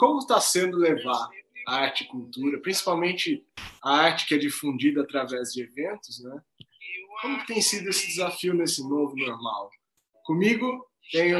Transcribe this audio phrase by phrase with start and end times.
[0.00, 1.28] como está sendo levar
[1.68, 3.44] a arte e cultura, principalmente
[3.84, 6.40] a arte que é difundida através de eventos, né?
[7.20, 9.68] Como tem sido esse desafio nesse novo normal?
[10.24, 11.38] Comigo tenho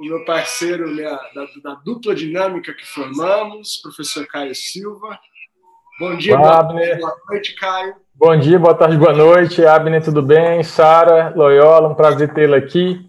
[0.00, 5.16] o meu parceiro minha, da, da, dupla dinâmica que formamos, professor Caio Silva.
[6.00, 6.98] Bom dia, boa, Abner.
[6.98, 7.94] boa noite, Caio.
[8.12, 9.64] Bom dia, boa tarde, boa noite.
[9.64, 10.64] Abner, tudo bem?
[10.64, 13.08] Sara, Loyola, um prazer tê-la aqui.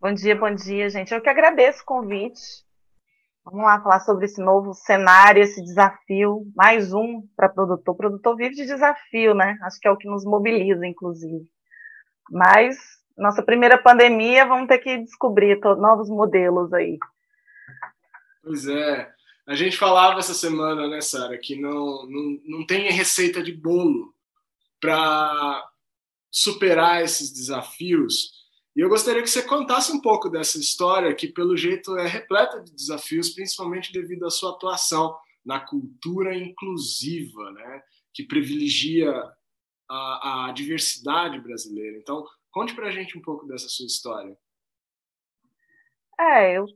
[0.00, 1.14] Bom dia, bom dia, gente.
[1.14, 2.65] Eu que agradeço o convite.
[3.46, 6.42] Vamos lá falar sobre esse novo cenário, esse desafio.
[6.56, 7.94] Mais um para produtor.
[7.94, 9.56] O produtor vive de desafio, né?
[9.62, 11.46] Acho que é o que nos mobiliza, inclusive.
[12.28, 12.76] Mas
[13.16, 16.98] nossa primeira pandemia, vamos ter que descobrir novos modelos aí.
[18.42, 19.12] Pois é.
[19.46, 24.12] A gente falava essa semana, né, Sara, que não, não, não tem receita de bolo
[24.80, 25.64] para
[26.32, 28.45] superar esses desafios.
[28.76, 32.60] E eu gostaria que você contasse um pouco dessa história, que pelo jeito é repleta
[32.60, 39.10] de desafios, principalmente devido à sua atuação na cultura inclusiva, né, que privilegia
[39.88, 41.96] a, a diversidade brasileira.
[41.96, 44.36] Então, conte para a gente um pouco dessa sua história.
[46.18, 46.66] É, eu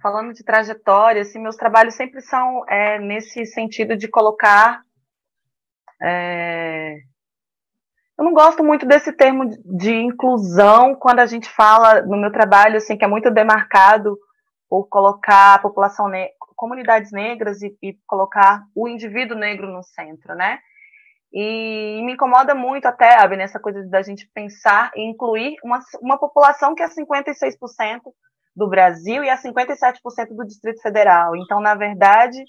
[0.00, 4.82] falando de trajetória, assim, meus trabalhos sempre são é, nesse sentido de colocar.
[6.02, 6.98] É...
[8.18, 12.76] Eu não gosto muito desse termo de inclusão quando a gente fala no meu trabalho,
[12.76, 14.18] assim, que é muito demarcado
[14.68, 20.34] por colocar a população, ne comunidades negras e, e colocar o indivíduo negro no centro,
[20.34, 20.58] né?
[21.30, 26.18] E me incomoda muito até, Abner, essa coisa da gente pensar e incluir uma, uma
[26.18, 28.00] população que é 56%
[28.54, 29.98] do Brasil e a 57%
[30.30, 31.36] do Distrito Federal.
[31.36, 32.42] Então, na verdade,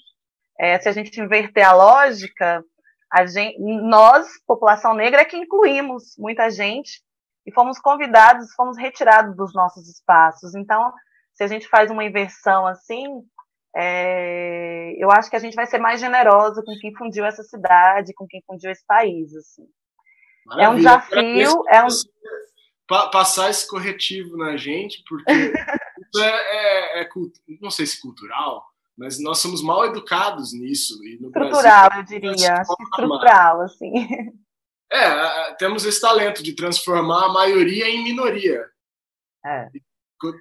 [0.58, 2.62] é, se a gente inverter a lógica, a
[3.26, 7.02] gente, nós, população negra, é que incluímos muita gente
[7.46, 10.54] e fomos convidados, fomos retirados dos nossos espaços.
[10.54, 10.92] Então,
[11.32, 13.22] se a gente faz uma inversão assim,
[13.74, 18.12] é, eu acho que a gente vai ser mais generoso com quem fundiu essa cidade,
[18.12, 19.34] com quem fundiu esse país.
[19.34, 19.66] Assim.
[20.58, 21.64] É um desafio.
[21.68, 21.88] É um...
[23.12, 25.30] Passar esse corretivo na gente, porque
[26.12, 27.08] isso é, é, é,
[27.60, 28.66] não sei se cultural,
[28.98, 30.94] mas nós somos mal educados nisso.
[31.04, 32.62] E no estrutural, Brasil, eu diria.
[32.62, 33.92] Estrutural, assim.
[34.90, 38.64] É, temos esse talento de transformar a maioria em minoria.
[39.44, 39.68] É.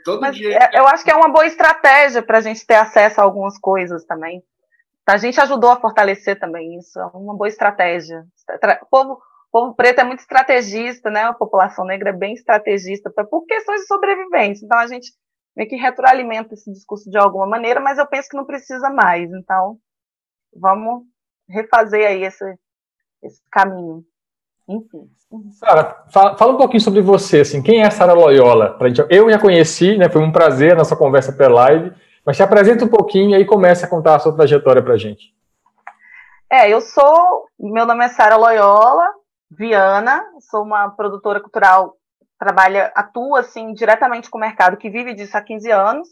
[0.06, 0.58] Todo mas dia.
[0.58, 3.60] É, eu acho que é uma boa estratégia para a gente ter acesso a algumas
[3.60, 4.42] coisas também.
[5.06, 6.98] A gente ajudou a fortalecer também isso.
[6.98, 8.26] É uma boa estratégia.
[8.84, 11.24] O povo, o povo preto é muito estrategista, né?
[11.24, 14.64] A população negra é bem estrategista por questões de sobrevivência.
[14.64, 15.12] Então a gente
[15.58, 19.28] meio que retroalimenta esse discurso de alguma maneira, mas eu penso que não precisa mais.
[19.34, 19.78] Então,
[20.56, 21.02] vamos
[21.50, 22.46] refazer aí esse,
[23.24, 24.04] esse caminho.
[24.70, 25.10] Enfim.
[25.54, 28.78] Sara, fala, fala, um pouquinho sobre você, assim, quem é a Sara Loyola?
[29.10, 31.92] Eu já conheci, né, foi um prazer a nossa conversa pela live,
[32.24, 35.34] mas se apresenta um pouquinho e aí começa a contar a sua trajetória para gente.
[36.52, 39.06] É, eu sou, meu nome é Sara Loyola,
[39.50, 41.97] Viana, sou uma produtora cultural
[42.40, 46.08] trabalha, atua assim diretamente com o mercado, que vive disso há 15 anos,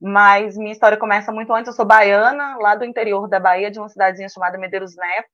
[0.00, 1.68] mas minha história começa muito antes.
[1.68, 5.28] Eu sou baiana, lá do interior da Bahia, de uma cidadezinha chamada Medeiros Neto.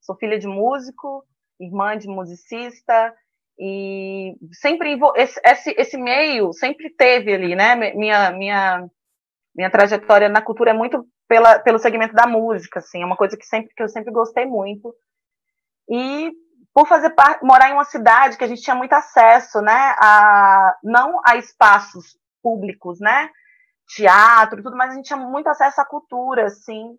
[0.00, 1.24] Sou filha de músico,
[1.60, 3.14] irmã de musicista,
[3.58, 7.74] e sempre esse, esse, esse meio sempre teve ali, né?
[7.94, 8.88] Minha, minha,
[9.54, 13.36] minha trajetória na cultura é muito pela, pelo segmento da música, assim, é uma coisa
[13.36, 14.94] que, sempre, que eu sempre gostei muito.
[15.88, 16.32] E
[16.76, 20.76] por fazer parte, morar em uma cidade que a gente tinha muito acesso, né, a,
[20.84, 23.30] não a espaços públicos, né,
[23.88, 26.98] teatro tudo, mas a gente tinha muito acesso à cultura, assim,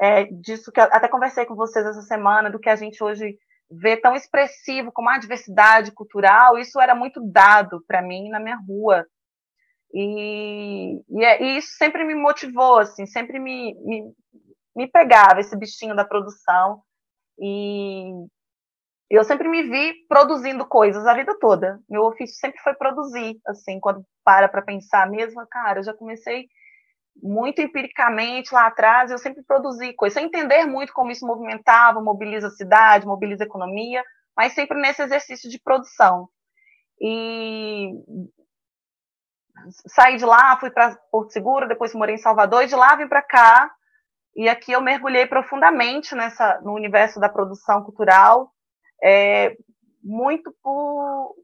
[0.00, 3.38] é, disso que até conversei com vocês essa semana, do que a gente hoje
[3.70, 8.56] vê tão expressivo como a diversidade cultural, isso era muito dado para mim na minha
[8.56, 9.06] rua.
[9.94, 14.12] E, e, é, e, isso sempre me motivou, assim, sempre me, me,
[14.74, 16.82] me pegava esse bichinho da produção.
[17.38, 18.10] E
[19.16, 21.78] eu sempre me vi produzindo coisas a vida toda.
[21.88, 26.48] Meu ofício sempre foi produzir, assim, quando para para pensar mesmo, cara, eu já comecei
[27.22, 32.46] muito empiricamente lá atrás, eu sempre produzi coisas, sem entender muito como isso movimentava, mobiliza
[32.46, 34.02] a cidade, mobiliza a economia,
[34.36, 36.28] mas sempre nesse exercício de produção.
[37.00, 37.90] E
[39.88, 43.08] saí de lá, fui para Porto Seguro, depois morei em Salvador, e de lá vim
[43.08, 43.70] para cá,
[44.34, 48.51] e aqui eu mergulhei profundamente nessa no universo da produção cultural,
[49.02, 49.56] é,
[50.02, 51.34] muito por,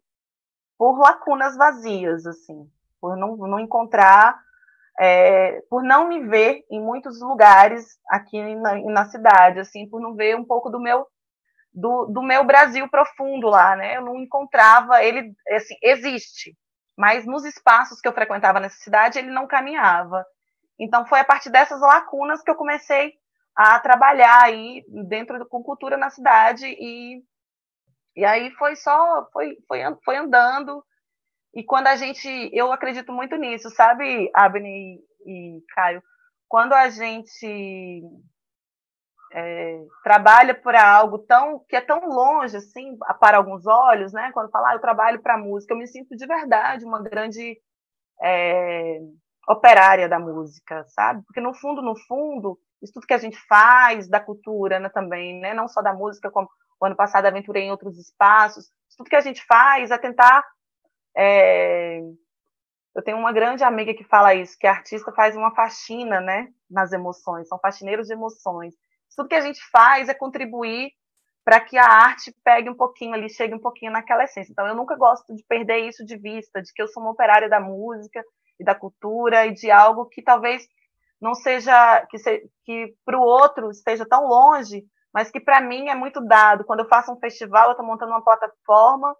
[0.76, 2.70] por lacunas vazias, assim,
[3.00, 4.40] por não, não encontrar,
[4.98, 10.14] é, por não me ver em muitos lugares aqui na, na, cidade, assim, por não
[10.14, 11.06] ver um pouco do meu
[11.72, 13.96] do, do meu Brasil profundo lá, né?
[13.96, 16.56] Eu não encontrava ele, assim, existe,
[16.96, 20.24] mas nos espaços que eu frequentava nessa cidade ele não caminhava.
[20.80, 23.12] Então foi a partir dessas lacunas que eu comecei
[23.54, 27.22] a trabalhar aí dentro do, com cultura na cidade e
[28.18, 30.84] e aí foi só foi foi, foi andando
[31.54, 36.02] e quando a gente eu acredito muito nisso sabe Abner e, e Caio
[36.48, 38.02] quando a gente
[39.32, 44.30] é, trabalha para algo tão que é tão longe assim para alguns olhos, né?
[44.32, 47.58] Quando fala, ah, eu trabalho para música, eu me sinto de verdade uma grande
[48.22, 48.98] é,
[49.48, 51.22] operária da música, sabe?
[51.26, 55.40] Porque no fundo, no fundo, isso tudo que a gente faz da cultura, né, também,
[55.40, 55.54] né?
[55.54, 56.48] Não só da música, como
[56.80, 58.70] o ano passado aventurei em outros espaços.
[58.96, 60.44] Tudo que a gente faz é tentar
[61.16, 62.00] é,
[62.94, 66.48] eu tenho uma grande amiga que fala isso, que a artista faz uma faxina, né,
[66.70, 68.74] nas emoções, são faxineiros de emoções
[69.18, 70.92] tudo que a gente faz é contribuir
[71.44, 74.52] para que a arte pegue um pouquinho ali, chegue um pouquinho naquela essência.
[74.52, 77.48] Então, eu nunca gosto de perder isso de vista, de que eu sou uma operária
[77.48, 78.22] da música
[78.60, 80.68] e da cultura e de algo que talvez
[81.20, 85.88] não seja, que, se, que para o outro esteja tão longe, mas que para mim
[85.88, 86.64] é muito dado.
[86.64, 89.16] Quando eu faço um festival, eu estou montando uma plataforma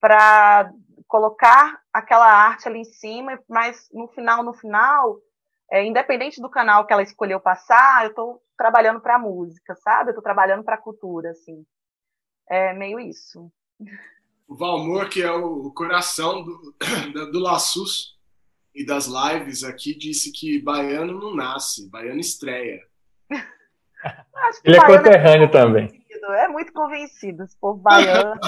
[0.00, 0.72] para
[1.06, 5.18] colocar aquela arte ali em cima, mas no final, no final,
[5.70, 10.08] é, independente do canal que ela escolheu passar, eu estou trabalhando para a música, sabe?
[10.08, 11.64] Eu estou trabalhando para a cultura, assim.
[12.48, 13.50] É meio isso.
[14.46, 16.74] O Valmor, que é o coração do,
[17.30, 18.18] do Laços
[18.74, 22.80] e das lives aqui, disse que baiano não nasce, baiano estreia.
[24.64, 26.00] Ele é, é conterrâneo é também.
[26.32, 28.34] É muito convencido, esse povo baiano.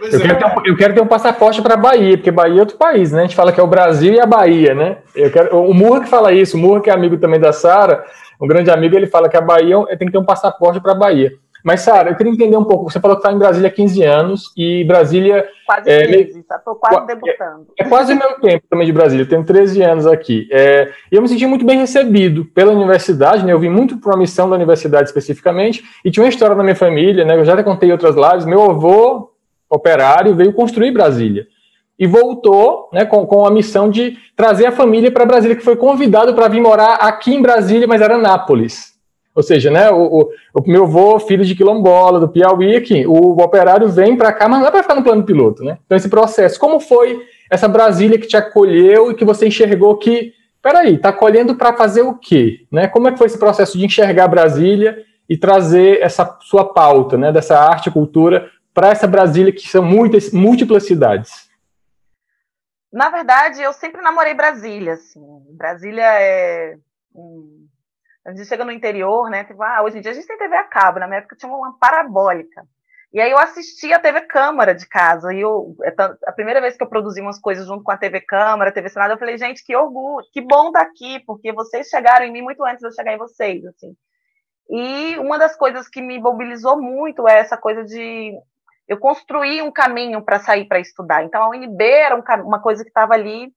[0.00, 0.22] eu, é.
[0.22, 3.20] quero um, eu, quero ter um, passaporte para Bahia, porque Bahia é outro país, né?
[3.20, 4.98] A gente fala que é o Brasil e a Bahia, né?
[5.14, 8.04] Eu quero, o Murra que fala isso, o Murra que é amigo também da Sara,
[8.40, 11.32] um grande amigo, ele fala que a Bahia tem que ter um passaporte para Bahia.
[11.64, 12.90] Mas, Sara, eu queria entender um pouco.
[12.90, 15.46] Você falou que está em Brasília há 15 anos e Brasília.
[15.64, 17.66] Quase é, 15, estou quase debutando.
[17.78, 20.48] É, é, quase o meu tempo também de Brasília, eu tenho 13 anos aqui.
[20.50, 23.52] É, e eu me senti muito bem recebido pela universidade, né?
[23.52, 26.76] Eu vim muito para uma missão da universidade especificamente, e tinha uma história na minha
[26.76, 27.36] família, né?
[27.36, 28.44] Eu já até contei em outras lives.
[28.44, 29.30] Meu avô
[29.70, 31.46] operário, veio construir Brasília.
[31.98, 35.76] E voltou né, com, com a missão de trazer a família para Brasília, que foi
[35.76, 38.91] convidado para vir morar aqui em Brasília, mas era Nápoles.
[39.34, 43.12] Ou seja, né, o, o, o meu avô, filho de quilombola, do Piauí, aqui, o,
[43.12, 45.64] o operário vem para cá, mas não é para ficar no plano piloto.
[45.64, 45.78] Né?
[45.86, 50.34] Então, esse processo, como foi essa Brasília que te acolheu e que você enxergou que,
[50.60, 52.66] peraí, está acolhendo para fazer o quê?
[52.70, 52.86] Né?
[52.88, 57.32] Como é que foi esse processo de enxergar Brasília e trazer essa sua pauta, né,
[57.32, 61.50] dessa arte e cultura para essa Brasília que são muitas múltiplas cidades?
[62.92, 65.22] Na verdade, eu sempre namorei Brasília, assim.
[65.52, 66.76] Brasília é.
[68.24, 69.44] A gente chega no interior, né?
[69.44, 71.50] Tipo, ah, hoje em dia a gente tem TV a cabo, na minha época tinha
[71.50, 72.64] uma parabólica.
[73.12, 75.34] E aí eu assistia a TV Câmara de casa.
[75.34, 75.94] E eu, é
[76.26, 78.88] a primeira vez que eu produzi umas coisas junto com a TV Câmara, a TV
[78.88, 82.32] Senado, eu falei, gente, que orgulho, que bom estar tá aqui, porque vocês chegaram em
[82.32, 83.94] mim muito antes de eu chegar em vocês, assim.
[84.70, 88.32] E uma das coisas que me mobilizou muito é essa coisa de
[88.88, 91.22] eu construí um caminho para sair para estudar.
[91.24, 93.52] Então, a UNB era um, uma coisa que estava ali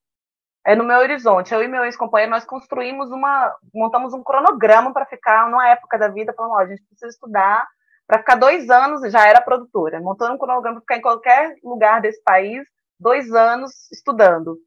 [0.66, 1.54] é, no meu horizonte.
[1.54, 6.08] Eu e meu ex-companheiro, nós construímos uma, montamos um cronograma para ficar numa época da
[6.08, 7.68] vida, falando, ó, a gente precisa estudar
[8.08, 12.02] para ficar dois anos, já era produtora, montando um cronograma para ficar em qualquer lugar
[12.02, 12.68] desse país,
[13.00, 14.58] dois anos estudando.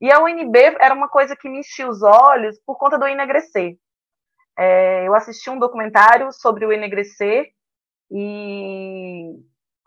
[0.00, 3.76] E a UNB era uma coisa que me enchia os olhos por conta do enegrecer.
[4.58, 7.46] É, eu assisti um documentário sobre o enegrecer
[8.10, 9.34] e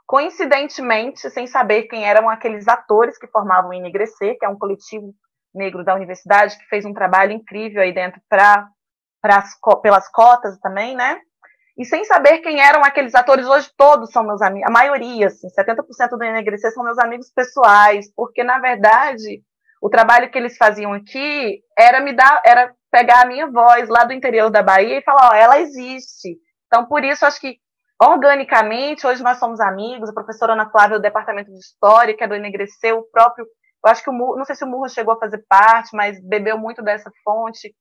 [0.10, 5.14] coincidentemente, sem saber quem eram aqueles atores que formavam o Enegrecer, que é um coletivo
[5.54, 8.70] negro da universidade que fez um trabalho incrível aí dentro para
[9.82, 11.20] pelas cotas também, né?
[11.78, 15.48] E sem saber quem eram aqueles atores, hoje todos são meus amigos, a maioria, assim,
[15.48, 19.42] 70% do Enegrecer são meus amigos pessoais, porque na verdade
[19.82, 24.04] o trabalho que eles faziam aqui era me dar, era pegar a minha voz lá
[24.04, 26.38] do interior da Bahia e falar, ó, ela existe.
[26.68, 27.58] Então, por isso, acho que
[28.02, 32.28] organicamente, hoje nós somos amigos, a professora Ana Flávia do Departamento de História, que é
[32.28, 33.46] do Enegreceu, o próprio,
[33.84, 36.22] eu acho que o Murro, não sei se o Murro chegou a fazer parte, mas
[36.22, 37.74] bebeu muito dessa fonte.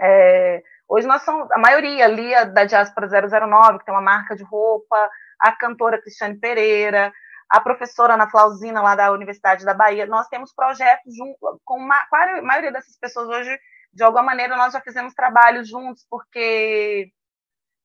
[0.00, 4.44] É, hoje nós somos, a maioria, Lia da Diáspora 009, que tem uma marca de
[4.44, 7.12] roupa, a cantora Cristiane Pereira,
[7.48, 12.42] a professora Ana Flausina, lá da Universidade da Bahia, nós temos projetos junto, com a
[12.42, 13.58] maioria dessas pessoas hoje,
[13.92, 17.10] de alguma maneira, nós já fizemos trabalho juntos, porque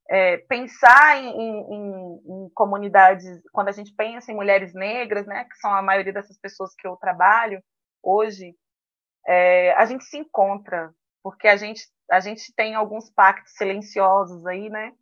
[0.10, 5.56] é, pensar em, em, em, comunidades, quando a gente pensa em mulheres negras, né, que
[5.58, 7.62] são a maioria dessas pessoas que eu trabalho
[8.02, 8.56] hoje,
[9.28, 14.68] é, a gente se encontra, porque a gente, a gente tem alguns pactos silenciosos aí,
[14.68, 14.94] né,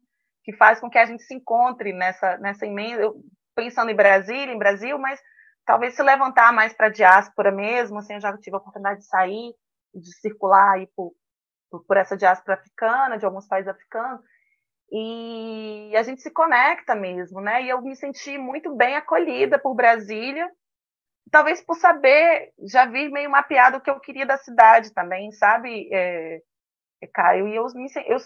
[0.43, 3.13] que faz com que a gente se encontre nessa, nessa imensa,
[3.55, 5.21] pensando em Brasília, em Brasil, mas
[5.65, 9.05] talvez se levantar mais para a diáspora mesmo, assim, eu já tive a oportunidade de
[9.05, 9.55] sair
[9.95, 11.13] de circular aí por,
[11.71, 14.21] por, por essa diáspora africana, de alguns países africanos,
[14.91, 17.63] e a gente se conecta mesmo, né?
[17.63, 20.50] E eu me senti muito bem acolhida por Brasília,
[21.32, 25.89] talvez por saber, já vi meio mapeado o que eu queria da cidade também, sabe,
[25.91, 26.41] é,
[27.01, 27.48] é Caio?
[27.48, 28.17] E eu, me, eu,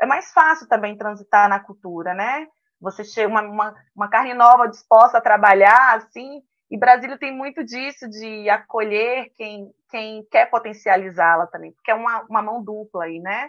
[0.00, 2.46] é mais fácil também transitar na cultura, né?
[2.80, 7.64] Você chega uma, uma, uma carne nova disposta a trabalhar, assim, e Brasília tem muito
[7.64, 13.18] disso, de acolher quem, quem quer potencializá-la também, porque é uma, uma mão dupla aí,
[13.20, 13.48] né?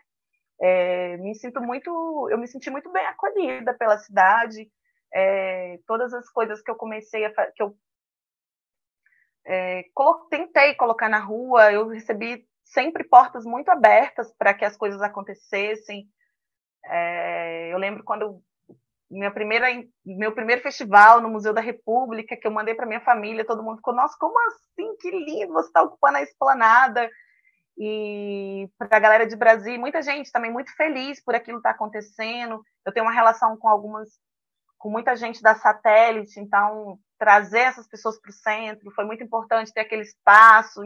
[0.61, 4.69] É, me sinto muito, eu me senti muito bem acolhida pela cidade.
[5.13, 7.75] É, todas as coisas que eu comecei a que eu
[9.45, 14.77] é, colo tentei colocar na rua, eu recebi sempre portas muito abertas para que as
[14.77, 16.07] coisas acontecessem.
[16.85, 18.41] É, eu lembro quando
[19.09, 19.67] minha primeira,
[20.05, 23.77] meu primeiro festival no Museu da República, que eu mandei para minha família, todo mundo
[23.77, 24.95] ficou, nossa, como assim?
[24.99, 27.09] Que lindo, você está ocupando a esplanada.
[27.79, 31.75] E para a galera de Brasília, muita gente também muito feliz por aquilo estar tá
[31.75, 32.61] acontecendo.
[32.85, 34.09] Eu tenho uma relação com algumas,
[34.77, 39.73] com muita gente da satélite, então trazer essas pessoas para o centro foi muito importante
[39.73, 40.81] ter aquele espaço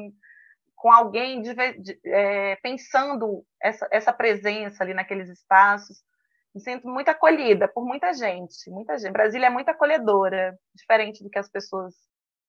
[0.75, 6.03] com alguém de, de, é, pensando essa, essa presença ali naqueles espaços
[6.53, 9.11] me sinto muito acolhida por muita gente, muita gente.
[9.11, 11.95] Brasília é muito acolhedora, diferente do que as pessoas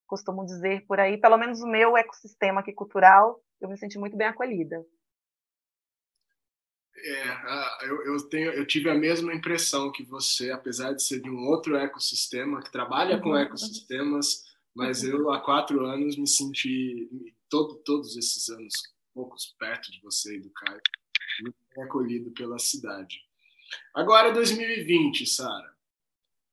[0.06, 1.16] costumam dizer por aí.
[1.16, 4.84] Pelo menos o meu ecossistema aqui cultural, eu me senti muito bem acolhida.
[6.96, 11.28] É, eu, eu, tenho, eu tive a mesma impressão que você, apesar de ser de
[11.28, 13.38] um outro ecossistema que trabalha com uhum.
[13.38, 14.44] ecossistemas,
[14.74, 15.10] mas uhum.
[15.10, 17.08] eu há quatro anos me senti
[17.48, 18.72] todo, todos esses anos
[19.12, 20.80] poucos perto de você e do Caio,
[21.42, 23.20] muito bem acolhido pela cidade.
[23.94, 25.74] Agora, 2020, Sara,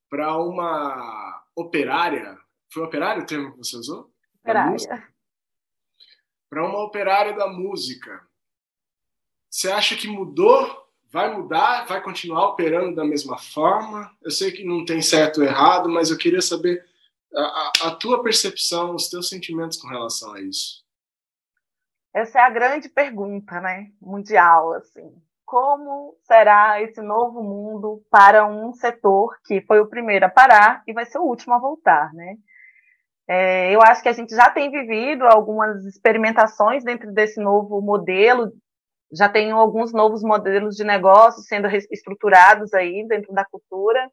[0.10, 2.38] para uma operária,
[2.72, 4.13] foi operária o termo que você usou?
[4.41, 5.11] Operária.
[6.51, 8.22] Para uma operária da música,
[9.50, 10.86] você acha que mudou?
[11.10, 11.86] Vai mudar?
[11.86, 14.13] Vai continuar operando da mesma forma?
[14.22, 16.86] Eu sei que não tem certo ou errado, mas eu queria saber
[17.34, 20.84] a, a, tua percepção, os teus sentimentos com relação a isso.
[22.13, 23.89] Essa é a grande pergunta, né?
[24.01, 25.10] Mundial, assim
[25.51, 30.93] como será esse novo mundo para um setor que foi o primeiro a parar e
[30.93, 32.38] vai ser o último a voltar, né?
[33.34, 38.52] É, eu acho que a gente já tem vivido algumas experimentações dentro desse novo modelo,
[39.10, 44.06] já tem alguns novos modelos de negócio sendo estruturados aí dentro da cultura,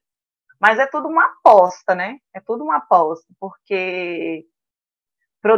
[0.60, 2.18] mas é tudo uma aposta, né?
[2.32, 4.44] É tudo uma aposta, porque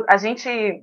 [0.08, 0.82] a gente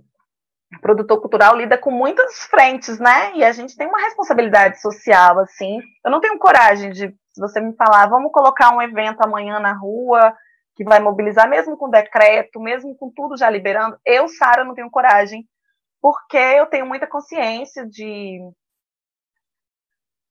[0.79, 3.33] produtor cultural lida com muitas frentes, né?
[3.33, 5.79] E a gente tem uma responsabilidade social, assim.
[6.05, 9.73] Eu não tenho coragem de, se você me falar, vamos colocar um evento amanhã na
[9.73, 10.31] rua
[10.77, 13.97] que vai mobilizar, mesmo com decreto, mesmo com tudo já liberando.
[14.05, 15.43] Eu, Sara, não tenho coragem,
[15.99, 18.39] porque eu tenho muita consciência de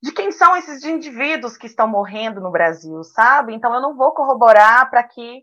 [0.00, 3.54] de quem são esses indivíduos que estão morrendo no Brasil, sabe?
[3.54, 5.42] Então eu não vou corroborar para que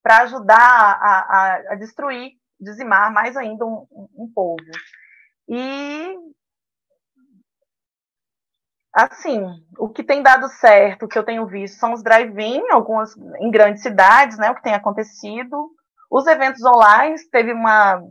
[0.00, 3.84] para ajudar a, a, a destruir dizimar mais ainda um,
[4.16, 4.62] um povo.
[5.48, 6.16] E
[8.96, 9.42] assim,
[9.78, 13.50] o que tem dado certo, o que eu tenho visto, são os drive-in, algumas em
[13.50, 15.70] grandes cidades, né, o que tem acontecido.
[16.10, 18.02] Os eventos online, teve uma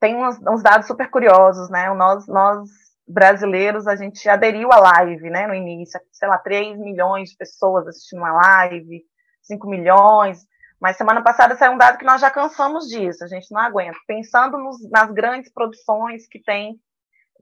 [0.00, 1.92] tem uns, uns, dados super curiosos, né?
[1.92, 2.68] Nós, nós
[3.06, 7.86] brasileiros, a gente aderiu à live, né, no início, sei lá, 3 milhões de pessoas
[7.86, 9.02] assistindo uma live,
[9.42, 10.46] 5 milhões.
[10.80, 13.98] Mas semana passada saiu um dado que nós já cansamos disso, a gente não aguenta.
[14.06, 16.78] Pensando nos, nas grandes produções que tem,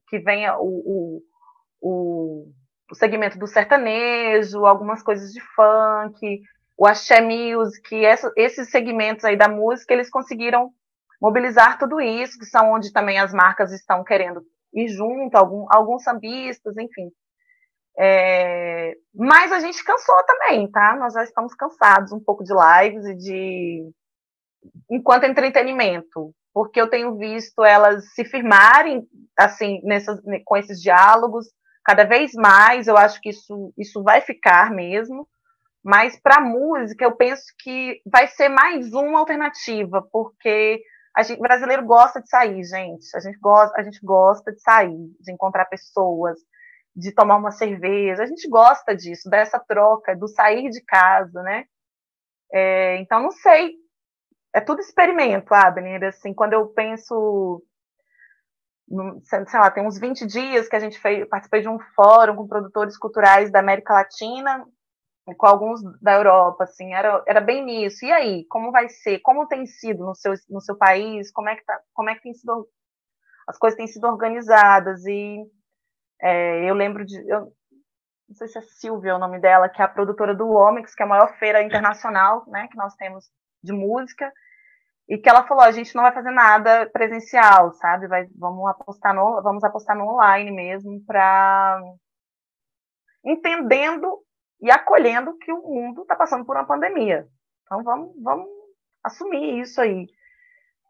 [0.08, 1.22] que vem o, o,
[1.80, 2.48] o,
[2.90, 6.42] o, segmento do sertanejo, algumas coisas de funk,
[6.76, 10.70] o axé music, essa, esses segmentos aí da música, eles conseguiram
[11.20, 14.42] mobilizar tudo isso, que são onde também as marcas estão querendo
[14.74, 17.10] ir junto, algum, alguns sambistas, enfim.
[17.98, 20.96] É, mas a gente cansou também, tá?
[20.96, 23.90] Nós já estamos cansados um pouco de lives e de
[24.90, 29.06] enquanto entretenimento, porque eu tenho visto elas se firmarem
[29.38, 31.46] assim nessas, com esses diálogos
[31.86, 32.88] cada vez mais.
[32.88, 35.26] Eu acho que isso isso vai ficar mesmo.
[35.84, 40.82] Mas para música eu penso que vai ser mais uma alternativa, porque
[41.16, 43.16] a gente, brasileiro gosta de sair, gente.
[43.16, 46.38] A gente gosta, a gente gosta de sair, de encontrar pessoas,
[46.94, 48.24] de tomar uma cerveja.
[48.24, 51.66] A gente gosta disso, dessa troca, do sair de casa, né?
[52.52, 53.74] É, então, não sei.
[54.52, 56.02] É tudo experimento, Abner.
[56.04, 57.62] Assim, quando eu penso.
[59.24, 62.46] Sei lá, tem uns 20 dias que a gente fez, participei de um fórum com
[62.46, 64.64] produtores culturais da América Latina
[65.28, 68.04] e com alguns da Europa, assim, era, era bem nisso.
[68.04, 69.18] E aí, como vai ser?
[69.20, 71.32] Como tem sido no seu, no seu país?
[71.32, 72.68] Como é que, tá, como é que tem sido
[73.46, 75.38] as coisas têm sido organizadas e
[76.20, 77.52] é, eu lembro de, eu,
[78.28, 81.02] não sei se é Silvia o nome dela, que é a produtora do Omics, que
[81.02, 83.26] é a maior feira internacional, né, que nós temos
[83.62, 84.32] de música,
[85.08, 88.08] e que ela falou, a gente não vai fazer nada presencial, sabe?
[88.08, 91.80] Vai, vamos apostar no, vamos apostar no online mesmo para
[93.24, 94.20] entendendo
[94.60, 97.28] e acolhendo que o mundo está passando por uma pandemia.
[97.62, 98.48] Então vamos, vamos
[99.02, 100.08] assumir isso aí.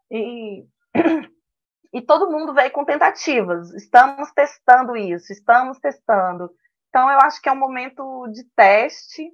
[0.09, 0.65] E,
[1.93, 3.71] e todo mundo veio com tentativas.
[3.73, 6.49] Estamos testando isso, estamos testando.
[6.89, 9.29] Então eu acho que é um momento de teste,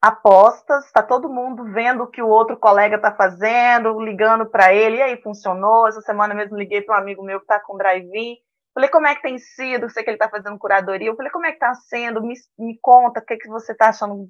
[0.00, 4.96] apostas, está todo mundo vendo o que o outro colega está fazendo, ligando para ele,
[4.98, 5.88] e aí funcionou.
[5.88, 8.36] Essa semana mesmo liguei para um amigo meu que está com drive-in
[8.78, 9.90] Falei, como é que tem sido?
[9.90, 11.08] Sei que ele está fazendo curadoria.
[11.08, 12.22] Eu falei, como é que está sendo?
[12.22, 14.28] Me, me conta, o que, é que você está achando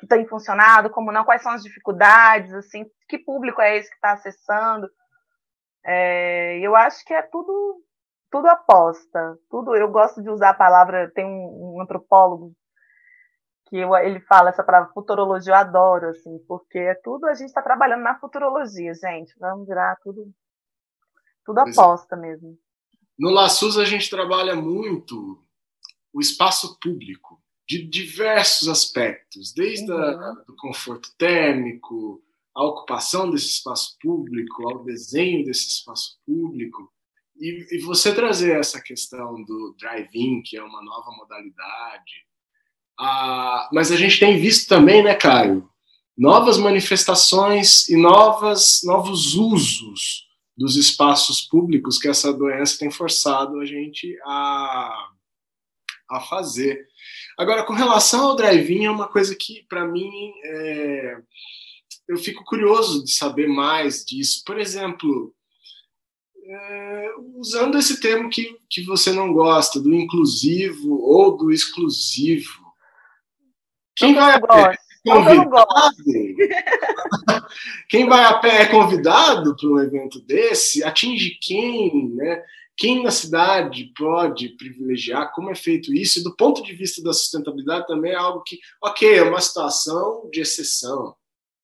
[0.00, 3.94] que tem funcionado, como não, quais são as dificuldades, assim, que público é esse que
[3.94, 4.88] está acessando.
[5.86, 7.80] É, eu acho que é tudo
[8.32, 9.76] tudo aposta, tudo.
[9.76, 12.52] Eu gosto de usar a palavra, tem um, um antropólogo
[13.74, 17.60] que ele fala essa palavra futurologia, eu adoro, assim, porque é tudo a gente está
[17.60, 19.34] trabalhando na futurologia, gente.
[19.36, 20.32] Vamos virar tudo
[21.44, 21.70] tudo é.
[21.70, 22.56] aposta mesmo.
[23.18, 25.44] No Laçus a gente trabalha muito
[26.12, 30.34] o espaço público, de diversos aspectos, desde uhum.
[30.46, 32.22] do conforto térmico,
[32.54, 36.92] a ocupação desse espaço público, ao desenho desse espaço público.
[37.36, 42.12] E, e você trazer essa questão do drive-in, que é uma nova modalidade.
[42.98, 45.68] Ah, mas a gente tem visto também, né, Caio,
[46.16, 50.24] novas manifestações e novas, novos usos
[50.56, 55.08] dos espaços públicos que essa doença tem forçado a gente a,
[56.10, 56.86] a fazer.
[57.36, 61.16] Agora, com relação ao drive-in, é uma coisa que, para mim, é,
[62.08, 64.42] eu fico curioso de saber mais disso.
[64.46, 65.34] Por exemplo,
[66.46, 72.63] é, usando esse termo que, que você não gosta, do inclusivo ou do exclusivo.
[73.96, 74.78] Quem vai a pé?
[75.04, 75.94] Convidado?
[77.88, 80.82] Quem vai a pé é convidado para um evento desse?
[80.82, 82.42] Atinge quem, né?
[82.76, 85.32] Quem na cidade pode privilegiar?
[85.32, 86.18] Como é feito isso?
[86.18, 90.28] E do ponto de vista da sustentabilidade também é algo que, ok, é uma situação
[90.32, 91.14] de exceção,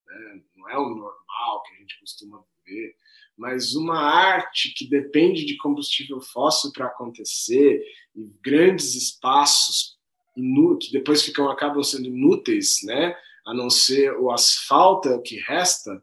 [0.06, 0.42] né?
[0.56, 2.94] não é o normal que a gente costuma viver,
[3.36, 7.82] mas uma arte que depende de combustível fóssil para acontecer
[8.14, 9.98] e grandes espaços
[10.34, 13.14] que depois ficam acabam sendo inúteis, né?
[13.46, 16.02] A não ser o asfalto é que resta.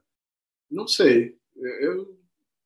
[0.70, 1.36] Não sei.
[1.82, 2.18] Eu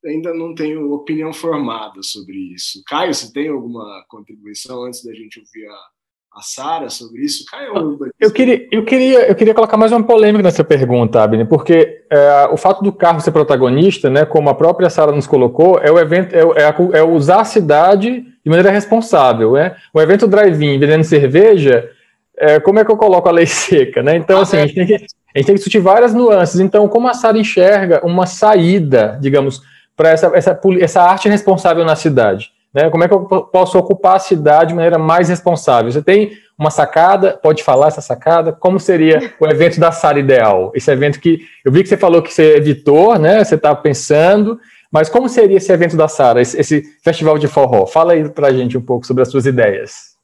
[0.06, 2.82] ainda não tenho opinião formada sobre isso.
[2.88, 7.46] Caio, você tem alguma contribuição antes da gente ouvir a, a Sara sobre isso?
[7.46, 12.06] Caio, eu queria, eu queria, eu queria colocar mais uma polêmica nessa pergunta, Abner, porque
[12.10, 15.92] é, o fato do carro ser protagonista, né, como a própria Sara nos colocou, é
[15.92, 19.76] o evento, é, é, é, usar a cidade de maneira responsável, né?
[19.94, 21.90] O evento drive-in vendendo cerveja,
[22.38, 24.16] é, como é que eu coloco a lei seca, né?
[24.16, 24.96] Então, assim, a gente tem que
[25.34, 26.60] a gente tem que discutir várias nuances.
[26.60, 29.62] Então, como a Sara enxerga uma saída, digamos,
[29.96, 32.52] para essa, essa, essa arte responsável na cidade?
[32.74, 32.90] Né?
[32.90, 35.92] Como é que eu posso ocupar a cidade de maneira mais responsável?
[35.92, 37.40] Você tem uma sacada?
[37.42, 38.52] Pode falar essa sacada?
[38.52, 40.72] Como seria o evento da Sara ideal?
[40.76, 43.44] Esse evento que eu vi que você falou que você é editor, né?
[43.44, 44.60] Você está pensando,
[44.92, 47.86] mas como seria esse evento da Sara, esse, esse, festival de forró?
[47.86, 50.18] Fala aí para a gente um pouco sobre as suas ideias.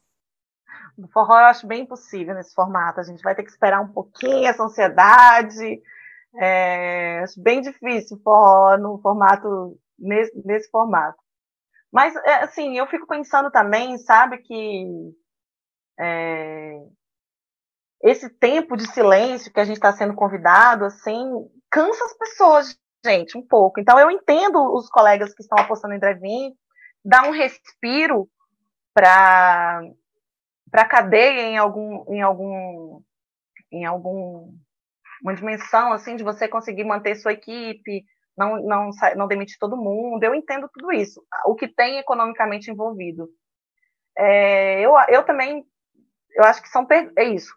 [1.12, 3.00] Forró eu acho bem possível nesse formato.
[3.00, 5.80] A gente vai ter que esperar um pouquinho essa ansiedade,
[6.36, 11.18] é, acho bem difícil forró no formato nesse, nesse formato.
[11.90, 14.86] Mas é, assim, eu fico pensando também, sabe, que
[15.98, 16.78] é,
[18.02, 22.78] esse tempo de silêncio que a gente está sendo convidado, assim, cansa as pessoas,
[23.08, 23.80] gente, um pouco.
[23.80, 26.52] Então eu entendo os colegas que estão apostando em drive-in,
[27.04, 28.28] dá um respiro
[28.94, 29.82] para
[30.70, 33.00] para cadeia em algum em algum
[33.72, 34.52] em algum
[35.22, 38.04] uma dimensão assim de você conseguir manter sua equipe,
[38.36, 40.22] não, não, não demitir todo mundo.
[40.22, 43.28] Eu entendo tudo isso, o que tem economicamente envolvido.
[44.16, 45.64] É, eu, eu também,
[46.36, 47.52] eu acho que são é isso.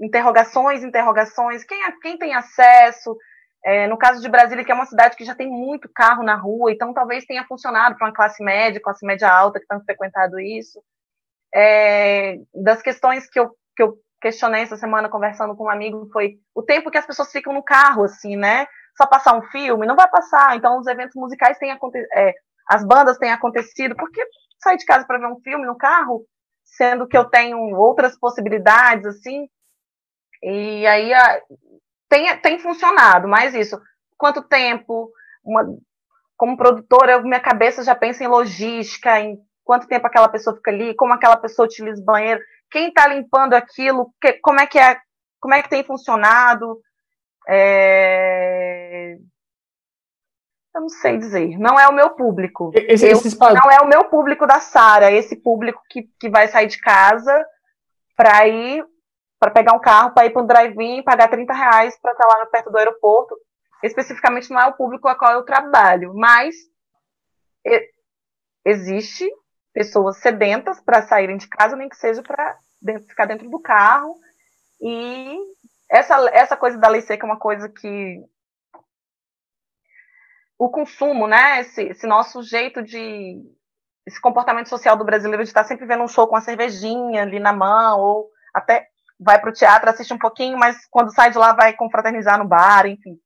[0.00, 1.64] Interrogações, interrogações.
[1.64, 3.16] Quem, quem tem acesso?
[3.64, 6.34] É, no caso de Brasília, que é uma cidade que já tem muito carro na
[6.34, 10.40] rua, então talvez tenha funcionado para uma classe média, classe média alta que tem frequentado
[10.40, 10.82] isso.
[11.54, 16.38] É, das questões que eu, que eu questionei essa semana conversando com um amigo foi
[16.54, 18.66] o tempo que as pessoas ficam no carro, assim, né?
[18.96, 20.56] Só passar um filme, não vai passar.
[20.56, 22.34] Então, os eventos musicais têm acontecido, é,
[22.68, 24.24] as bandas têm acontecido, porque
[24.60, 26.24] sair de casa para ver um filme no carro,
[26.64, 29.48] sendo que eu tenho outras possibilidades, assim,
[30.42, 31.12] e aí
[32.12, 33.80] tem, tem funcionado, mas isso,
[34.18, 35.10] quanto tempo,
[35.42, 35.64] uma,
[36.36, 40.94] como produtora, minha cabeça já pensa em logística, em quanto tempo aquela pessoa fica ali,
[40.94, 42.38] como aquela pessoa utiliza o banheiro,
[42.70, 44.98] quem está limpando aquilo, que, como é que é,
[45.40, 46.78] como é que tem funcionado.
[47.48, 49.16] É...
[50.74, 51.58] Eu não sei dizer.
[51.58, 52.72] Não é o meu público.
[52.74, 55.10] Esse, eu, não é o meu público da Sara.
[55.10, 57.44] Esse público que, que vai sair de casa
[58.16, 58.84] para ir
[59.42, 62.38] para pegar um carro para ir para um drive-in, pagar 30 reais para estar tá
[62.38, 63.36] lá perto do aeroporto.
[63.82, 66.54] Especificamente não é o público a qual eu trabalho, mas
[68.64, 69.28] existe
[69.72, 72.56] pessoas sedentas para saírem de casa, nem que seja para
[73.08, 74.14] ficar dentro do carro.
[74.80, 75.36] E
[75.90, 78.24] essa, essa coisa da lei seca é uma coisa que
[80.56, 81.62] o consumo, né?
[81.62, 83.42] Esse, esse, nosso jeito de.
[84.06, 87.40] Esse comportamento social do brasileiro de estar sempre vendo um show com uma cervejinha ali
[87.40, 91.38] na mão, ou até vai para o teatro, assiste um pouquinho, mas quando sai de
[91.38, 93.18] lá vai confraternizar no bar, enfim.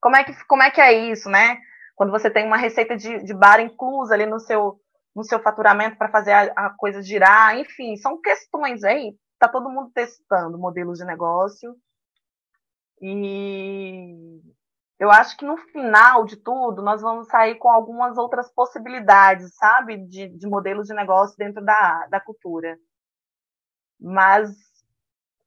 [0.00, 1.58] Como é que, como é, que é isso, né?
[1.94, 4.78] Quando você tem uma receita de, de bar inclusa ali no seu,
[5.14, 9.16] no seu faturamento para fazer a, a, coisa girar, enfim, são questões aí.
[9.32, 11.74] Está todo mundo testando modelos de negócio.
[13.00, 14.40] E
[14.98, 19.96] eu acho que no final de tudo, nós vamos sair com algumas outras possibilidades, sabe,
[20.06, 22.78] de, de modelos de negócio dentro da, da cultura.
[24.00, 24.50] Mas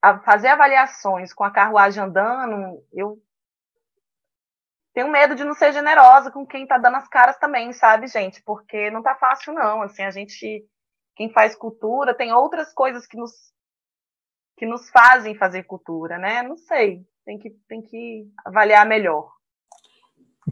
[0.02, 3.22] a fazer avaliações com a carruagem andando, eu
[4.94, 8.42] tenho medo de não ser generosa com quem está dando as caras também, sabe, gente?
[8.42, 9.84] Porque não tá fácil, não.
[9.84, 10.66] Assim, a gente,
[11.16, 13.32] quem faz cultura, tem outras coisas que nos,
[14.58, 16.42] que nos fazem fazer cultura, né?
[16.42, 17.06] Não sei.
[17.24, 19.37] Tem que, tem que avaliar melhor.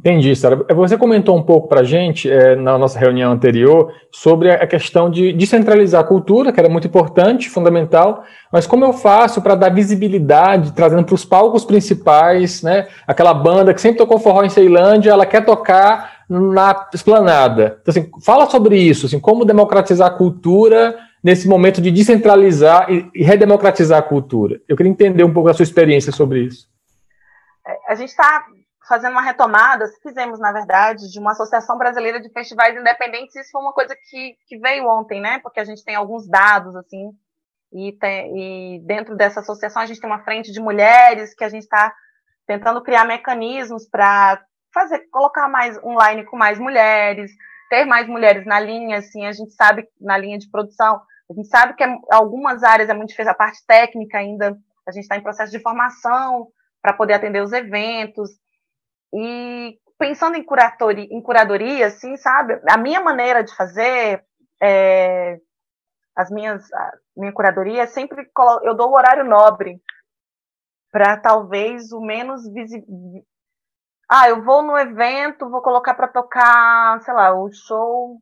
[0.05, 0.63] Entendi, Sara.
[0.75, 5.09] Você comentou um pouco para a gente, é, na nossa reunião anterior, sobre a questão
[5.09, 9.73] de descentralizar a cultura, que era muito importante, fundamental, mas como eu faço para dar
[9.73, 12.87] visibilidade, trazendo para os palcos principais, né?
[13.07, 17.79] Aquela banda que sempre tocou forró em Ceilândia, ela quer tocar na esplanada.
[17.81, 23.09] Então, assim, fala sobre isso, assim, como democratizar a cultura nesse momento de descentralizar e,
[23.15, 24.61] e redemocratizar a cultura.
[24.69, 26.67] Eu queria entender um pouco a sua experiência sobre isso.
[27.67, 28.45] É, a gente está
[28.87, 33.35] fazendo uma retomada, fizemos, na verdade, de uma Associação Brasileira de Festivais Independentes.
[33.35, 35.39] Isso foi uma coisa que, que veio ontem, né?
[35.39, 37.11] Porque a gente tem alguns dados, assim,
[37.73, 41.49] e, tem, e dentro dessa associação a gente tem uma frente de mulheres que a
[41.49, 41.93] gente está
[42.47, 44.41] tentando criar mecanismos para
[44.73, 47.31] fazer, colocar mais online com mais mulheres,
[47.69, 51.47] ter mais mulheres na linha, assim, a gente sabe, na linha de produção, a gente
[51.47, 54.55] sabe que é, algumas áreas é muito difícil, a parte técnica ainda,
[54.87, 56.47] a gente está em processo de formação
[56.81, 58.29] para poder atender os eventos,
[59.15, 62.59] e pensando em curadoria, em curadoria, assim, sabe?
[62.69, 64.25] A minha maneira de fazer
[64.61, 65.39] é,
[66.15, 66.67] as minhas
[67.15, 68.29] minha curadoria é sempre
[68.63, 69.81] eu dou o horário nobre
[70.91, 73.23] para talvez o menos visível.
[74.09, 78.21] Ah, eu vou no evento, vou colocar para tocar, sei lá, o show.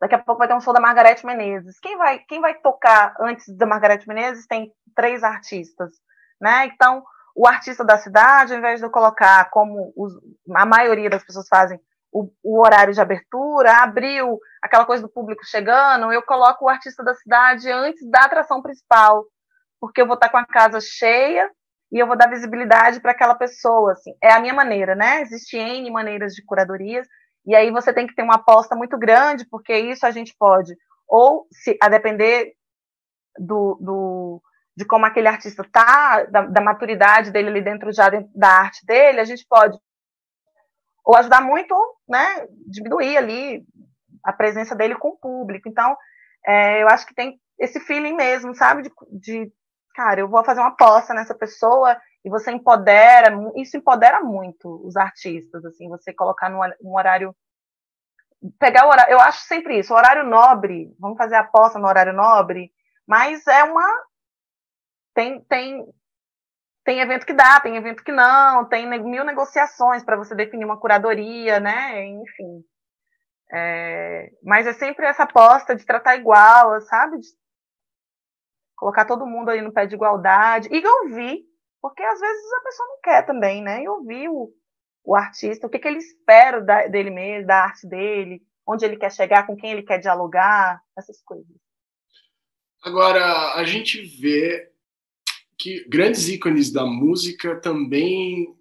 [0.00, 1.78] Daqui a pouco vai ter um show da Margareth Menezes.
[1.78, 5.92] Quem vai, quem vai tocar antes da Margareth Menezes tem três artistas,
[6.40, 6.66] né?
[6.66, 7.04] Então,
[7.40, 10.12] o artista da cidade, ao invés de eu colocar como os,
[10.54, 11.80] a maioria das pessoas fazem
[12.12, 17.02] o, o, horário de abertura, abriu aquela coisa do público chegando, eu coloco o artista
[17.02, 19.24] da cidade antes da atração principal,
[19.80, 21.50] porque eu vou estar com a casa cheia
[21.90, 24.12] e eu vou dar visibilidade para aquela pessoa, assim.
[24.22, 25.22] É a minha maneira, né?
[25.22, 27.06] Existem N maneiras de curadorias,
[27.46, 30.74] e aí você tem que ter uma aposta muito grande, porque isso a gente pode,
[31.08, 32.52] ou se a depender
[33.38, 34.42] do, do
[34.76, 38.84] de como aquele artista está, da, da, maturidade dele ali dentro já dentro da arte
[38.86, 39.78] dele, a gente pode
[41.04, 41.74] ou ajudar muito,
[42.08, 43.64] né, diminuir ali
[44.22, 45.68] a presença dele com o público.
[45.68, 45.96] Então,
[46.46, 49.52] é, eu acho que tem esse feeling mesmo, sabe, de, de,
[49.94, 54.96] cara, eu vou fazer uma aposta nessa pessoa e você empodera, isso empodera muito os
[54.96, 57.34] artistas, assim, você colocar num, um horário
[58.58, 62.12] pegar o horário, eu acho sempre isso, horário nobre, vamos fazer a aposta no horário
[62.12, 62.72] nobre,
[63.06, 63.86] mas é uma
[65.14, 65.86] tem, tem,
[66.84, 70.78] tem evento que dá, tem evento que não, tem mil negociações para você definir uma
[70.78, 72.04] curadoria, né?
[72.06, 72.64] Enfim.
[73.52, 77.18] É, mas é sempre essa aposta de tratar igual, sabe?
[77.18, 77.26] De
[78.76, 81.40] colocar todo mundo ali no pé de igualdade e ouvir,
[81.82, 83.82] porque às vezes a pessoa não quer também, né?
[83.82, 84.50] E ouvir o,
[85.04, 88.96] o artista, o que, que ele espera da, dele mesmo, da arte dele, onde ele
[88.96, 91.46] quer chegar, com quem ele quer dialogar, essas coisas.
[92.82, 94.69] Agora, a gente vê
[95.60, 98.56] que grandes ícones da música também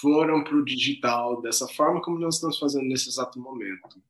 [0.00, 4.02] foram para o digital, dessa forma como nós estamos fazendo nesse exato momento.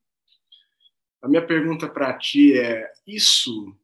[1.21, 3.77] A minha pergunta para ti é: isso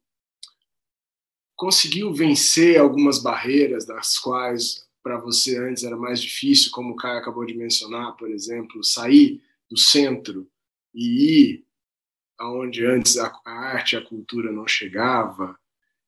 [1.53, 7.19] conseguiu vencer algumas barreiras das quais para você antes era mais difícil, como o Caio
[7.19, 10.49] acabou de mencionar, por exemplo, sair do centro
[10.93, 11.65] e ir
[12.37, 15.59] aonde antes a, arte a cultura não chegava?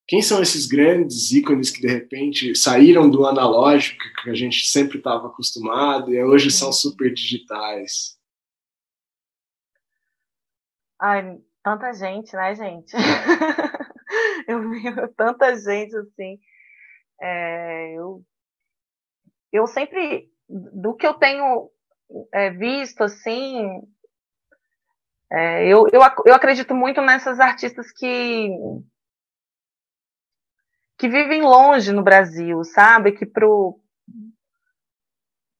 [0.07, 4.99] Quem são esses grandes ícones que de repente saíram do analógico que a gente sempre
[4.99, 8.17] estava acostumado e hoje são super digitais?
[10.97, 12.93] Ai, tanta gente, né, gente?
[14.47, 14.81] eu vi
[15.17, 16.39] tanta gente assim.
[17.21, 18.23] É, eu,
[19.51, 21.69] eu sempre, do que eu tenho
[22.33, 23.81] é, visto, assim,
[25.29, 28.49] é, eu, eu, eu acredito muito nessas artistas que
[30.97, 33.11] que vivem longe no Brasil, sabe?
[33.11, 33.79] Que pro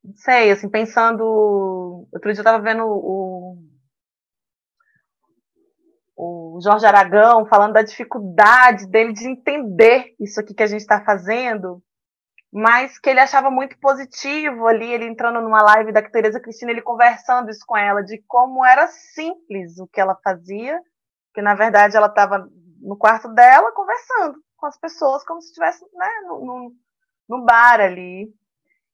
[0.03, 1.21] não sei, assim, pensando,
[2.13, 3.57] outro dia eu estava vendo o
[6.19, 11.03] o Jorge Aragão falando da dificuldade dele de entender isso aqui que a gente está
[11.05, 11.79] fazendo,
[12.51, 16.81] mas que ele achava muito positivo ali, ele entrando numa live da Tereza Cristina, ele
[16.81, 20.81] conversando isso com ela, de como era simples o que ela fazia,
[21.35, 22.49] que na verdade ela estava
[22.81, 26.75] no quarto dela conversando com as pessoas, como se estivesse né, no, no,
[27.29, 28.33] no bar ali.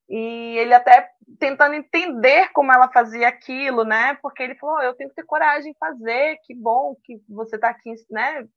[0.10, 4.16] E ele até tentando entender como ela fazia aquilo, né?
[4.22, 7.56] Porque ele falou: oh, eu tenho que ter coragem de fazer, que bom que você
[7.56, 8.48] está aqui, né?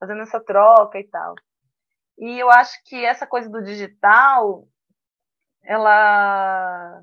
[0.00, 1.34] Fazendo essa troca e tal.
[2.18, 4.66] E eu acho que essa coisa do digital,
[5.62, 7.02] ela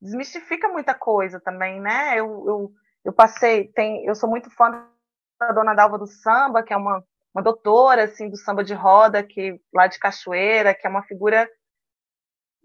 [0.00, 2.18] desmistifica muita coisa também, né?
[2.18, 2.72] Eu, eu,
[3.04, 4.86] eu passei, tem, eu sou muito fã
[5.40, 7.04] da Dona Dalva do Samba, que é uma,
[7.38, 11.48] uma doutora assim do samba de roda, que lá de Cachoeira, que é uma figura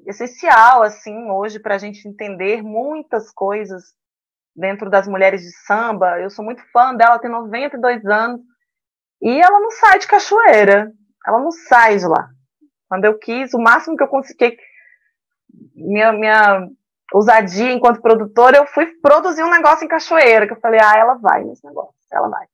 [0.08, 3.94] essencial assim hoje para a gente entender muitas coisas
[4.56, 6.20] dentro das mulheres de samba.
[6.20, 8.42] Eu sou muito fã dela, tem 92 anos
[9.22, 10.92] e ela não sai de cachoeira,
[11.26, 12.30] ela não sai de lá.
[12.90, 14.58] Quando eu quis, o máximo que eu consegui,
[15.76, 16.68] minha, minha
[17.14, 21.14] ousadia enquanto produtora, eu fui produzir um negócio em cachoeira, que eu falei, ah, ela
[21.14, 22.48] vai nesse negócio, ela vai.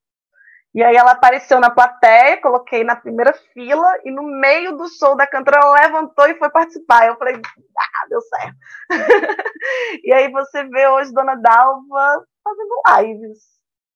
[0.74, 5.16] E aí ela apareceu na plateia, coloquei na primeira fila e no meio do show
[5.16, 7.08] da cantora ela levantou e foi participar.
[7.08, 8.58] Eu falei, ah, deu certo.
[10.04, 13.40] e aí você vê hoje Dona Dalva fazendo lives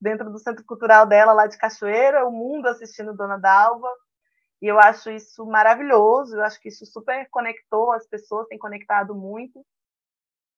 [0.01, 3.89] dentro do Centro Cultural dela lá de Cachoeira, o mundo assistindo Dona Dalva.
[4.61, 9.13] E eu acho isso maravilhoso, eu acho que isso super conectou as pessoas, tem conectado
[9.13, 9.63] muito.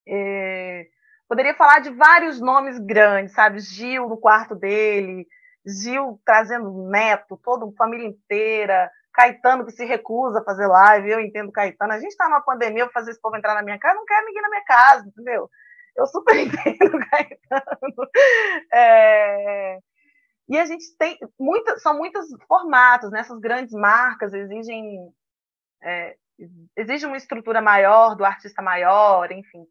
[0.08, 0.88] É...
[1.28, 3.60] Poderia falar de vários nomes grandes, sabe?
[3.60, 5.28] Gil no quarto dele,
[5.66, 11.20] Gil trazendo neto, toda a família inteira, Caetano que se recusa a fazer live, eu
[11.20, 11.94] entendo Caetano.
[11.94, 14.06] A gente está numa pandemia, eu vou fazer esse povo entrar na minha casa, não
[14.06, 15.50] quero ninguém na minha casa, entendeu?
[15.96, 18.10] Eu super entendo Caetano.
[18.74, 19.80] É...
[20.48, 23.22] E a gente tem muitas, são muitos formatos, né?
[23.22, 25.12] Essas grandes marcas exigem
[25.82, 26.16] é,
[26.76, 29.66] exige uma estrutura maior do artista maior, enfim.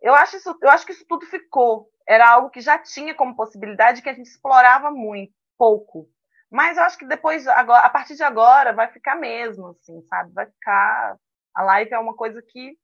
[0.00, 1.88] Eu acho, isso, eu acho que isso tudo ficou.
[2.06, 6.08] Era algo que já tinha como possibilidade que a gente explorava muito, pouco.
[6.50, 10.32] Mas eu acho que depois, agora, a partir de agora, vai ficar mesmo, assim, sabe?
[10.32, 11.16] Vai ficar.
[11.54, 12.76] A live é uma coisa que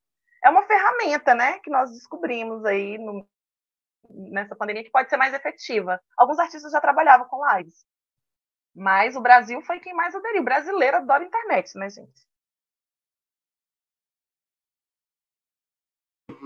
[0.45, 1.59] é uma ferramenta, né?
[1.61, 3.29] Que nós descobrimos aí no,
[4.09, 6.01] nessa pandemia que pode ser mais efetiva.
[6.17, 7.85] Alguns artistas já trabalhavam com lives.
[8.75, 10.43] Mas o Brasil foi quem mais aderiu.
[10.43, 12.29] O brasileiro adora internet, né, gente?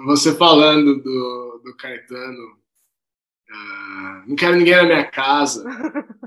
[0.04, 2.61] você falando do, do Caetano,
[3.52, 5.64] uh, não quero ninguém na minha casa.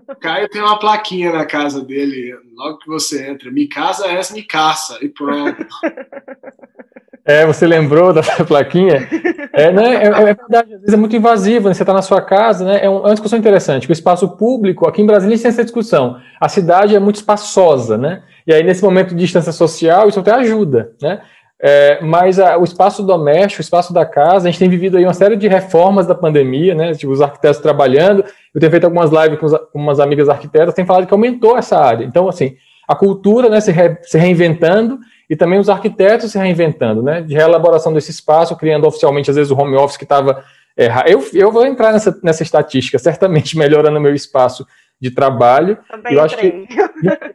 [0.08, 4.20] O Caio tem uma plaquinha na casa dele, logo que você entra, me casa é
[4.34, 5.66] me caça, e pronto.
[7.28, 9.10] É, você lembrou da plaquinha?
[9.52, 11.74] É, né, é, é, verdade, às vezes é muito invasivo, né?
[11.74, 12.86] você está na sua casa, né?
[12.86, 13.90] É, um, é, uma discussão interessante.
[13.90, 16.20] O espaço público, aqui em Brasília, tem essa discussão.
[16.40, 18.22] A cidade é muito espaçosa, né?
[18.46, 21.22] E aí, nesse momento de distância social, isso até ajuda, né?
[21.62, 25.06] É, mas a, o espaço doméstico, o espaço da casa, a gente tem vivido aí
[25.06, 26.94] uma série de reformas da pandemia, né?
[26.94, 28.26] Tipo, os arquitetos trabalhando.
[28.54, 31.58] Eu tenho feito algumas lives com, os, com umas amigas arquitetas, tem falado que aumentou
[31.58, 32.04] essa área.
[32.04, 32.56] Então, assim,
[32.88, 37.22] a cultura né, se, re, se reinventando e também os arquitetos se reinventando, né?
[37.22, 40.44] De reelaboração desse espaço, criando oficialmente, às vezes, o home office que estava.
[40.78, 44.68] É, eu, eu vou entrar nessa, nessa estatística, certamente melhorando o meu espaço
[45.00, 45.78] de trabalho.
[45.90, 46.68] Também eu acho que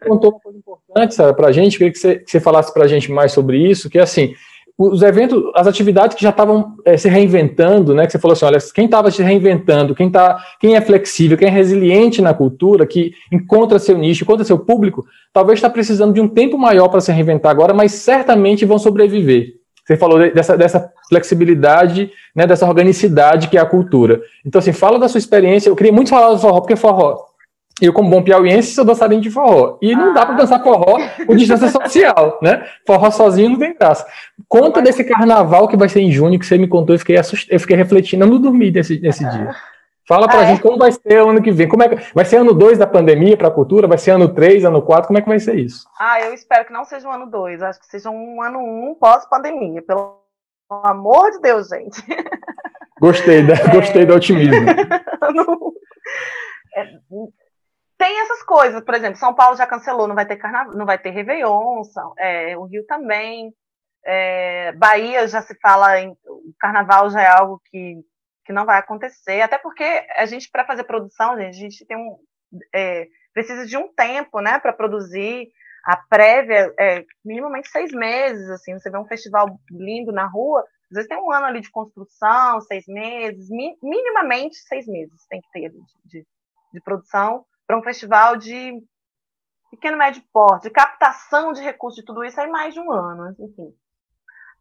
[0.06, 1.78] contou uma coisa importante, Sara, para a gente.
[1.78, 4.34] Queria que você, que você falasse para a gente mais sobre isso, que é assim,
[4.78, 8.06] os eventos, as atividades que já estavam é, se reinventando, né?
[8.06, 11.48] Que você falou assim, olha, quem estava se reinventando, quem tá, quem é flexível, quem
[11.48, 16.20] é resiliente na cultura, que encontra seu nicho, encontra seu público, talvez está precisando de
[16.20, 19.60] um tempo maior para se reinventar agora, mas certamente vão sobreviver.
[19.84, 24.22] Você falou dessa, dessa flexibilidade, né, dessa organicidade que é a cultura.
[24.46, 25.68] Então, assim, fala da sua experiência.
[25.68, 27.29] Eu queria muito falar do forró, porque forró
[27.86, 29.78] eu, como bom piauiense, sou dançarino de forró.
[29.80, 30.14] E não ah.
[30.14, 32.66] dá para dançar forró com distância social, né?
[32.86, 34.06] Forró sozinho não tem graça.
[34.48, 37.48] Conta desse carnaval que vai ser em junho, que você me contou, eu fiquei, assust...
[37.50, 39.28] eu fiquei refletindo, eu não dormi nesse, nesse ah.
[39.28, 39.54] dia.
[40.10, 40.62] Fala pra ah, gente é?
[40.62, 41.68] como vai ser o ano que vem.
[41.68, 42.12] Como é que...
[42.12, 43.86] Vai ser ano 2 da pandemia para a cultura?
[43.86, 45.06] Vai ser ano 3, ano 4?
[45.06, 45.86] Como é que vai ser isso?
[45.96, 47.62] Ah, eu espero que não seja um ano 2.
[47.62, 49.82] Acho que seja um ano 1 um pós-pandemia.
[49.82, 50.18] Pelo
[50.68, 52.02] amor de Deus, gente.
[53.00, 53.68] Gostei, da, é...
[53.72, 54.68] gostei do otimismo.
[56.74, 56.82] é,
[58.00, 60.98] tem essas coisas, por exemplo, São Paulo já cancelou, não vai ter carnaval, não vai
[60.98, 63.52] ter Réveillon, São, é, o Rio também.
[64.02, 66.12] É, Bahia já se fala em.
[66.26, 67.96] O carnaval já é algo que
[68.42, 69.84] que não vai acontecer, até porque
[70.16, 72.16] a gente, para fazer produção, gente, a gente tem um,
[72.74, 75.46] é, precisa de um tempo, né, para produzir.
[75.84, 80.96] A prévia é minimamente seis meses, assim, você vê um festival lindo na rua, às
[80.96, 85.50] vezes tem um ano ali de construção, seis meses, mi, minimamente seis meses tem que
[85.52, 86.26] ter de, de,
[86.72, 88.72] de produção para um festival de
[89.70, 93.33] pequeno médio porte, de captação de recursos de tudo isso aí mais de um ano,
[93.38, 93.72] enfim.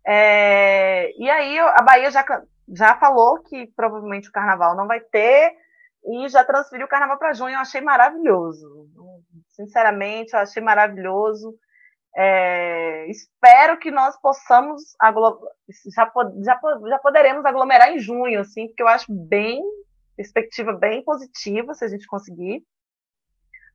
[0.06, 2.24] É, e aí a Bahia já
[2.72, 5.56] já falou que provavelmente o carnaval não vai ter
[6.06, 7.56] e já transferiu o carnaval para junho.
[7.56, 8.88] Eu achei maravilhoso.
[9.48, 11.56] Sinceramente, eu achei maravilhoso.
[12.16, 14.84] É, espero que nós possamos
[15.96, 16.12] já,
[16.46, 19.64] já, já poderemos aglomerar em junho, assim, porque eu acho bem
[20.16, 22.64] perspectiva bem positiva se a gente conseguir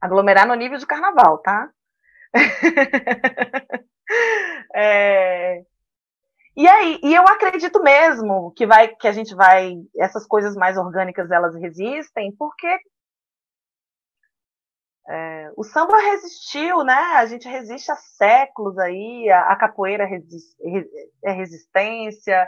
[0.04, 1.70] aglomerar no nível de carnaval, tá?
[4.74, 5.62] é,
[6.54, 10.76] e aí, e eu acredito mesmo que vai que a gente vai essas coisas mais
[10.76, 12.68] orgânicas elas resistem, porque
[15.08, 16.94] é, o samba resistiu, né?
[17.16, 20.04] A gente resiste há séculos aí, a, a capoeira
[21.24, 22.46] é resistência,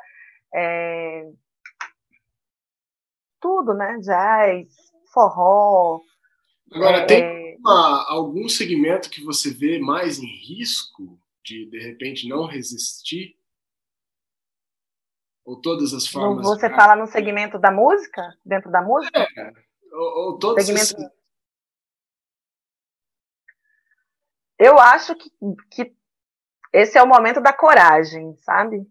[0.54, 1.30] é,
[3.40, 3.98] tudo, né?
[4.00, 4.68] Jazz,
[5.12, 6.00] forró.
[6.72, 12.28] Agora, é, tem uma, algum segmento que você vê mais em risco de, de repente,
[12.28, 13.38] não resistir?
[15.44, 16.44] Ou todas as formas.
[16.44, 18.36] Você fala no segmento da música?
[18.44, 19.20] Dentro da música?
[19.20, 19.52] É,
[19.92, 20.84] ou, ou todos segmento...
[20.84, 21.16] Esses...
[24.58, 25.30] Eu acho que,
[25.70, 25.94] que
[26.72, 28.90] esse é o momento da coragem, sabe?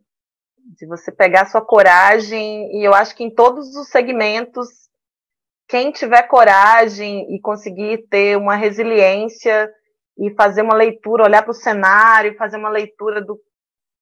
[0.58, 4.90] De você pegar a sua coragem, e eu acho que em todos os segmentos,
[5.68, 9.72] quem tiver coragem e conseguir ter uma resiliência
[10.18, 13.40] e fazer uma leitura, olhar para o cenário, fazer uma leitura do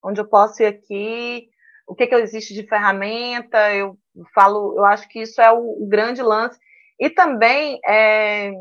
[0.03, 1.47] onde eu posso ir aqui,
[1.87, 3.97] o que, que existe de ferramenta, eu
[4.33, 6.59] falo, eu acho que isso é o, o grande lance.
[6.99, 8.51] E também é,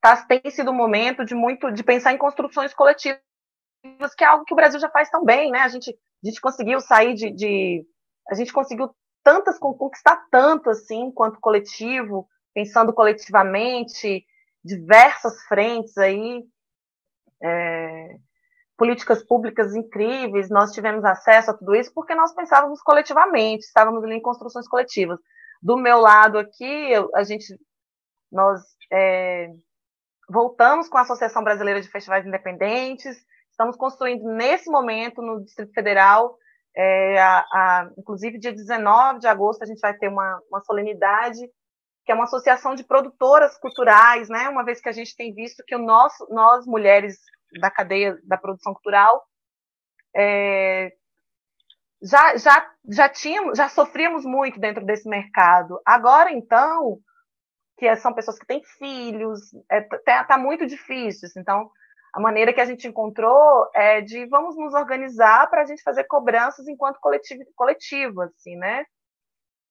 [0.00, 3.20] tá, tem sido um momento de muito de pensar em construções coletivas,
[4.16, 5.60] que é algo que o Brasil já faz tão bem, né?
[5.60, 7.86] A gente, a gente conseguiu sair de, de
[8.28, 14.24] a gente conseguiu tantas conquistar tanto assim quanto coletivo, pensando coletivamente,
[14.64, 16.44] diversas frentes aí.
[17.42, 18.16] É,
[18.82, 24.16] políticas públicas incríveis, nós tivemos acesso a tudo isso porque nós pensávamos coletivamente, estávamos ali
[24.16, 25.20] em construções coletivas.
[25.62, 27.56] Do meu lado aqui, a gente,
[28.30, 28.60] nós
[28.92, 29.50] é,
[30.28, 33.16] voltamos com a Associação Brasileira de Festivais Independentes,
[33.50, 36.36] estamos construindo nesse momento no Distrito Federal,
[36.76, 41.40] é, a, a, inclusive dia 19 de agosto a gente vai ter uma, uma solenidade
[42.04, 44.48] que é uma associação de produtoras culturais, né?
[44.48, 47.16] Uma vez que a gente tem visto que o nosso, nós mulheres
[47.60, 49.24] da cadeia da produção cultural,
[50.16, 50.92] é,
[52.02, 55.80] já, já, já tínhamos, já sofríamos muito dentro desse mercado.
[55.86, 56.98] Agora, então,
[57.78, 61.28] que são pessoas que têm filhos, é, tá, tá muito difícil.
[61.36, 61.70] Então,
[62.12, 66.04] a maneira que a gente encontrou é de vamos nos organizar para a gente fazer
[66.04, 68.84] cobranças enquanto coletivo, coletivo assim, né?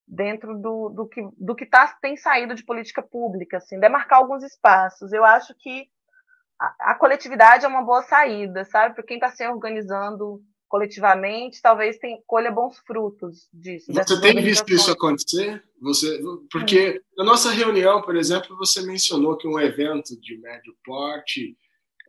[0.08, 4.44] Dentro do, do que, do que tá, tem saído de política pública, assim, demarcar alguns
[4.44, 5.14] espaços.
[5.14, 5.88] Eu acho que
[6.80, 8.96] a, coletividade é uma boa saída, sabe?
[8.96, 13.92] Para quem está se organizando coletivamente, talvez tenha, colha bons frutos disso.
[13.92, 15.62] Você tem visto isso acontecer?
[15.82, 16.20] Você,
[16.52, 21.58] porque na nossa reunião, por exemplo, você mencionou que um evento de médio porte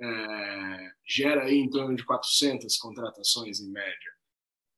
[0.03, 4.13] é, gera aí em torno de 400 contratações em média.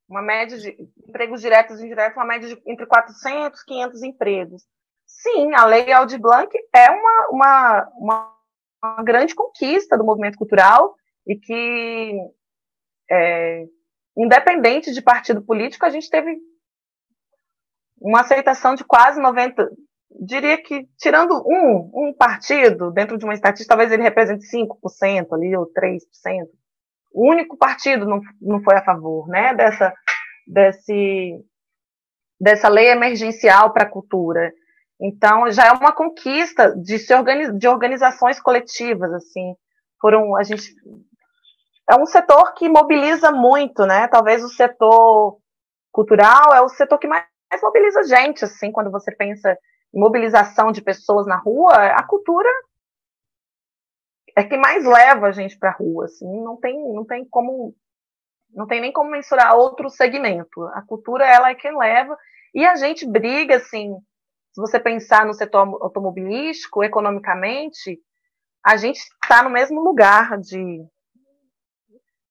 [0.09, 0.77] Uma média de
[1.09, 4.63] empregos diretos e indiretos, uma média de entre 400 e 500 empregos.
[5.07, 8.35] Sim, a Lei Aldir Blanc é uma, uma, uma
[8.85, 10.95] uma grande conquista do movimento cultural
[11.27, 12.13] e que,
[13.11, 13.65] é,
[14.17, 16.37] independente de partido político, a gente teve
[17.99, 19.69] uma aceitação de quase 90%.
[20.21, 25.57] Diria que, tirando um, um partido, dentro de uma estatística, talvez ele represente 5% ali,
[25.57, 26.01] ou 3%.
[27.13, 29.93] O único partido não, não foi a favor né, dessa,
[30.47, 31.45] desse,
[32.41, 34.53] dessa lei emergencial para a cultura.
[35.01, 39.55] Então, já é uma conquista de, se organiz, de organizações coletivas, assim.
[40.01, 40.75] Foram, a gente...
[41.91, 44.09] É um setor que mobiliza muito, né?
[44.09, 45.39] Talvez o setor
[45.93, 47.27] cultural é o setor que mais
[47.63, 49.57] mobiliza gente, assim, quando você pensa
[49.95, 52.49] mobilização de pessoas na rua, a cultura
[54.37, 57.75] é que mais leva a gente para a rua, assim, não tem, não tem como
[58.53, 60.63] não tem nem como mensurar outro segmento.
[60.75, 62.17] A cultura ela é quem leva
[62.55, 63.97] e a gente briga assim,
[64.53, 67.99] se você pensar no setor automobilístico, economicamente,
[68.65, 70.87] a gente está no mesmo lugar de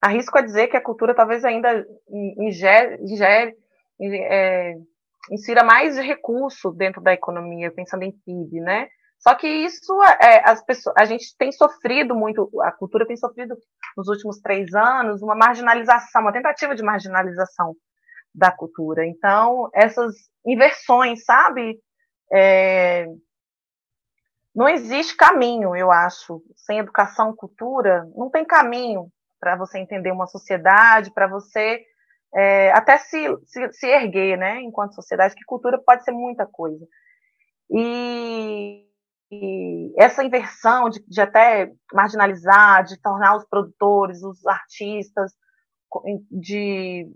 [0.01, 3.57] arrisco a dizer que a cultura talvez ainda ingere, ingere
[4.01, 4.75] é,
[5.31, 8.87] insira mais recurso dentro da economia, pensando em PIB, né?
[9.19, 13.55] Só que isso, é, as pessoas, a gente tem sofrido muito, a cultura tem sofrido
[13.95, 17.73] nos últimos três anos uma marginalização, uma tentativa de marginalização
[18.35, 19.05] da cultura.
[19.05, 20.13] Então, essas
[20.45, 21.79] inversões, sabe?
[22.33, 23.05] É,
[24.53, 26.43] não existe caminho, eu acho.
[26.55, 29.07] Sem educação, cultura, não tem caminho
[29.39, 31.81] para você entender uma sociedade, para você
[32.35, 36.85] é, até se, se, se, erguer, né, enquanto sociedade, que cultura pode ser muita coisa.
[37.69, 38.85] E,
[39.31, 45.31] e essa inversão de, de, até marginalizar, de tornar os produtores, os artistas,
[46.31, 47.07] de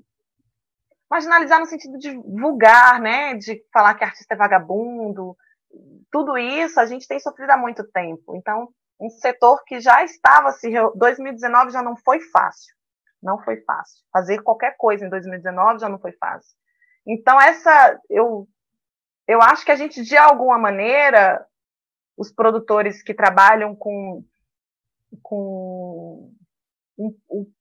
[1.09, 5.35] marginalizar no sentido de vulgar, né, de falar que artista é vagabundo,
[6.11, 8.35] tudo isso a gente tem sofrido há muito tempo.
[8.35, 12.75] Então, um setor que já estava se 2019 já não foi fácil.
[13.21, 14.03] Não foi fácil.
[14.11, 16.55] Fazer qualquer coisa em 2019 já não foi fácil.
[17.05, 17.99] Então, essa.
[18.09, 18.47] Eu,
[19.27, 21.45] eu acho que a gente, de alguma maneira,
[22.17, 24.23] os produtores que trabalham com.
[25.21, 26.31] com
[26.97, 27.51] um, um,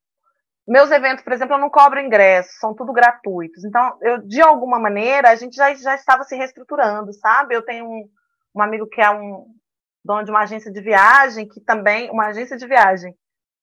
[0.67, 3.63] meus eventos, por exemplo, eu não cobro ingresso, são tudo gratuitos.
[3.63, 7.55] Então, eu, de alguma maneira, a gente já, já estava se reestruturando, sabe?
[7.55, 8.09] Eu tenho um,
[8.53, 9.47] um amigo que é um
[10.03, 13.15] dono de uma agência de viagem, que também, uma agência de viagem,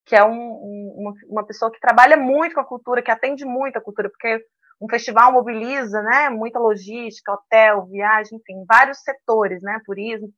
[0.06, 3.76] que é um, um, uma, pessoa que trabalha muito com a cultura, que atende muito
[3.76, 4.44] a cultura, porque
[4.80, 10.28] um festival mobiliza, né, muita logística, hotel, viagem, enfim, vários setores, né, turismo.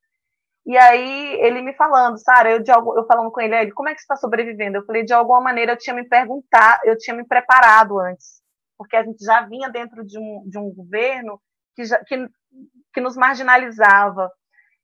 [0.65, 2.63] E aí ele me falando, Sara, eu,
[2.97, 4.79] eu falando com ele, ele, como é que você está sobrevivendo?
[4.79, 8.41] Eu falei, de alguma maneira eu tinha me perguntado, eu tinha me preparado antes,
[8.77, 11.41] porque a gente já vinha dentro de um, de um governo
[11.75, 12.29] que, já, que,
[12.93, 14.31] que nos marginalizava.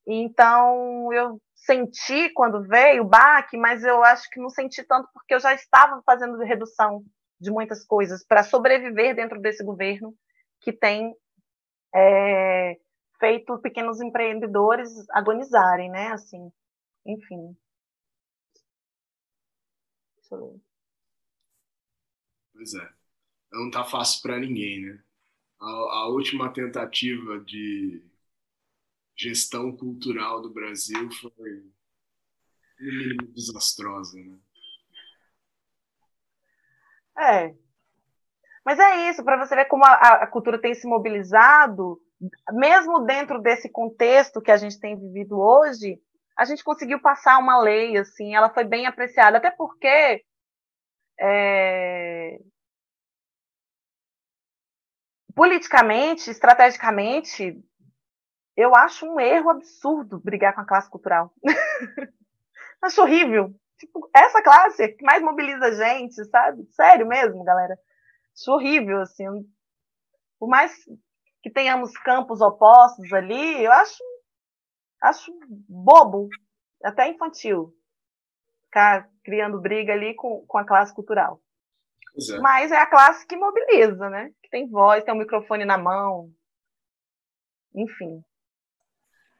[0.06, 5.34] Então eu senti quando veio o baque, mas eu acho que não senti tanto porque
[5.34, 7.04] eu já estava fazendo redução
[7.40, 10.14] de muitas coisas para sobreviver dentro desse governo
[10.60, 11.14] que tem
[11.94, 12.78] é,
[13.18, 16.08] feito pequenos empreendedores agonizarem, né?
[16.08, 16.52] Assim,
[17.06, 17.56] enfim.
[22.52, 22.92] Pois é.
[23.52, 25.02] Não tá fácil para ninguém, né?
[25.60, 28.02] A, a última tentativa de
[29.16, 31.70] gestão cultural do Brasil foi
[33.34, 34.38] desastrosa, né?
[37.18, 37.54] É.
[38.64, 42.00] Mas é isso, para você ver como a, a, cultura tem se mobilizado,
[42.52, 46.00] mesmo dentro desse contexto que a gente tem vivido hoje,
[46.36, 50.24] a gente conseguiu passar uma lei, assim, ela foi bem apreciada, até porque
[51.20, 52.38] é,
[55.34, 57.60] politicamente, estrategicamente,
[58.56, 61.32] eu acho um erro absurdo brigar com a classe cultural.
[62.82, 63.54] acho horrível.
[63.78, 66.64] Tipo, essa classe que mais mobiliza a gente, sabe?
[66.70, 67.76] Sério mesmo, galera.
[68.34, 69.26] Acho horrível, assim.
[70.38, 70.72] Por mais
[71.42, 74.02] que tenhamos campos opostos ali, eu acho,
[75.00, 75.32] acho
[75.68, 76.28] bobo,
[76.84, 77.74] até infantil,
[78.64, 81.40] ficar criando briga ali com, com a classe cultural.
[82.30, 82.38] É.
[82.40, 84.30] Mas é a classe que mobiliza, né?
[84.42, 86.30] Que tem voz, tem um microfone na mão.
[87.74, 88.22] Enfim.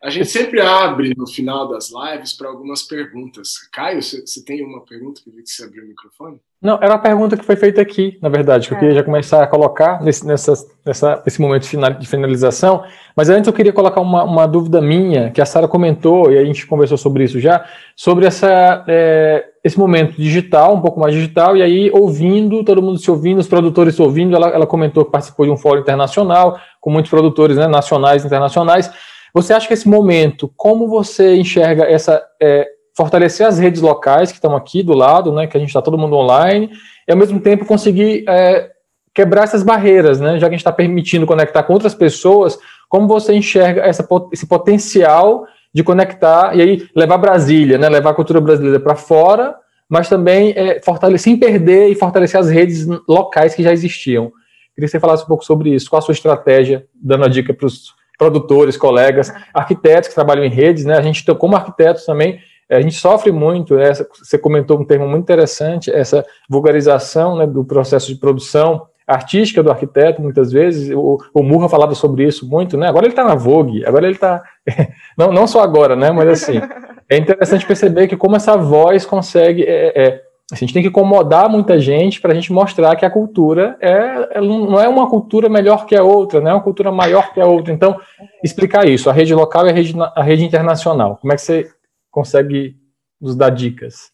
[0.03, 3.50] A gente sempre abre no final das lives para algumas perguntas.
[3.72, 6.40] Caio, você tem uma pergunta que eu vi que você abriu o microfone?
[6.61, 8.76] Não, era uma pergunta que foi feita aqui, na verdade, que é.
[8.76, 11.68] eu queria já começar a colocar nesse, nessa, nessa, nesse momento
[12.00, 12.82] de finalização.
[13.14, 16.44] Mas antes eu queria colocar uma, uma dúvida minha, que a Sara comentou, e a
[16.44, 21.57] gente conversou sobre isso já, sobre essa, é, esse momento digital, um pouco mais digital,
[21.57, 24.34] e aí ouvindo, todo mundo se ouvindo, os produtores se ouvindo.
[24.34, 28.26] Ela, ela comentou que participou de um fórum internacional, com muitos produtores né, nacionais e
[28.26, 28.90] internacionais.
[29.35, 34.37] Você acha que esse momento, como você enxerga essa é, fortalecer as redes locais que
[34.37, 36.70] estão aqui do lado, né, que a gente está todo mundo online,
[37.09, 38.70] e ao mesmo tempo conseguir é,
[39.14, 42.59] quebrar essas barreiras, né, já que a gente está permitindo conectar com outras pessoas,
[42.89, 48.14] como você enxerga essa, esse potencial de conectar e aí levar Brasília, né, levar a
[48.14, 49.55] cultura brasileira para fora,
[49.89, 54.30] mas também é, fortalecer, sem perder e fortalecer as redes locais que já existiam.
[54.74, 57.53] Queria que você falasse um pouco sobre isso, qual a sua estratégia, dando a dica
[57.53, 60.97] para os produtores, colegas, arquitetos que trabalham em redes, né?
[60.97, 62.39] A gente, como arquitetos também,
[62.71, 63.93] a gente sofre muito, né?
[63.93, 69.71] você comentou um termo muito interessante, essa vulgarização né, do processo de produção artística do
[69.71, 72.89] arquiteto, muitas vezes, o, o Murra falava sobre isso muito, né?
[72.89, 74.43] Agora ele está na Vogue, agora ele está,
[75.19, 76.11] não, não só agora, né?
[76.11, 76.61] Mas assim,
[77.09, 81.48] é interessante perceber que como essa voz consegue, é, é, a gente tem que incomodar
[81.48, 85.86] muita gente para a gente mostrar que a cultura é, não é uma cultura melhor
[85.86, 87.72] que a outra, não é uma cultura maior que a outra.
[87.72, 87.98] Então,
[88.44, 91.16] explicar isso, a rede local e a rede, a rede internacional.
[91.16, 91.74] Como é que você
[92.11, 92.76] consegue
[93.18, 94.12] nos dar dicas?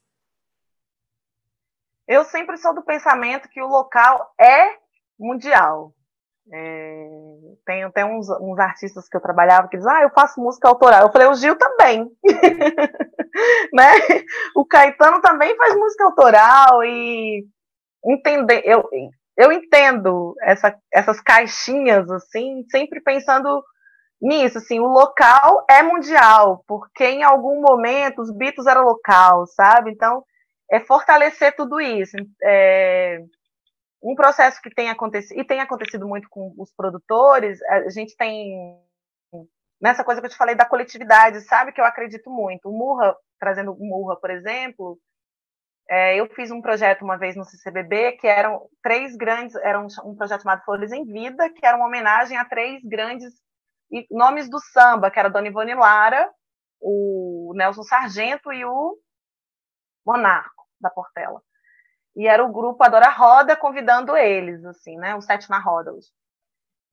[2.07, 4.77] Eu sempre sou do pensamento que o local é
[5.19, 5.93] mundial.
[6.53, 7.28] É,
[7.69, 11.03] tem, tem uns, uns, artistas que eu trabalhava que dizem, ah, eu faço música autoral.
[11.03, 12.11] Eu falei, o Gil também.
[13.75, 13.93] né?
[14.57, 17.45] O Caetano também faz música autoral e
[18.07, 18.89] entender, eu,
[19.37, 23.63] eu entendo essa, essas caixinhas, assim, sempre pensando
[24.21, 29.91] nisso, assim, o local é mundial, porque em algum momento os Beatles eram local, sabe?
[29.91, 30.25] Então,
[30.73, 32.17] é fortalecer tudo isso.
[32.43, 33.21] É,
[34.03, 38.79] um processo que tem acontecido, e tem acontecido muito com os produtores, a gente tem
[39.81, 41.73] nessa coisa que eu te falei da coletividade, sabe?
[41.73, 42.69] Que eu acredito muito.
[42.69, 44.99] O Murra, trazendo o Murra, por exemplo,
[45.89, 49.87] é, eu fiz um projeto uma vez no CCBB que eram três grandes, era um,
[50.05, 53.33] um, projeto chamado Flores em Vida, que era uma homenagem a três grandes
[54.11, 56.31] nomes do samba, que era Dona Ivone Lara,
[56.81, 58.99] o Nelson Sargento e o
[60.05, 61.41] Monarco da Portela.
[62.17, 65.15] E era o grupo Adora Roda convidando eles, assim, né?
[65.15, 66.09] O Sete na Roda hoje.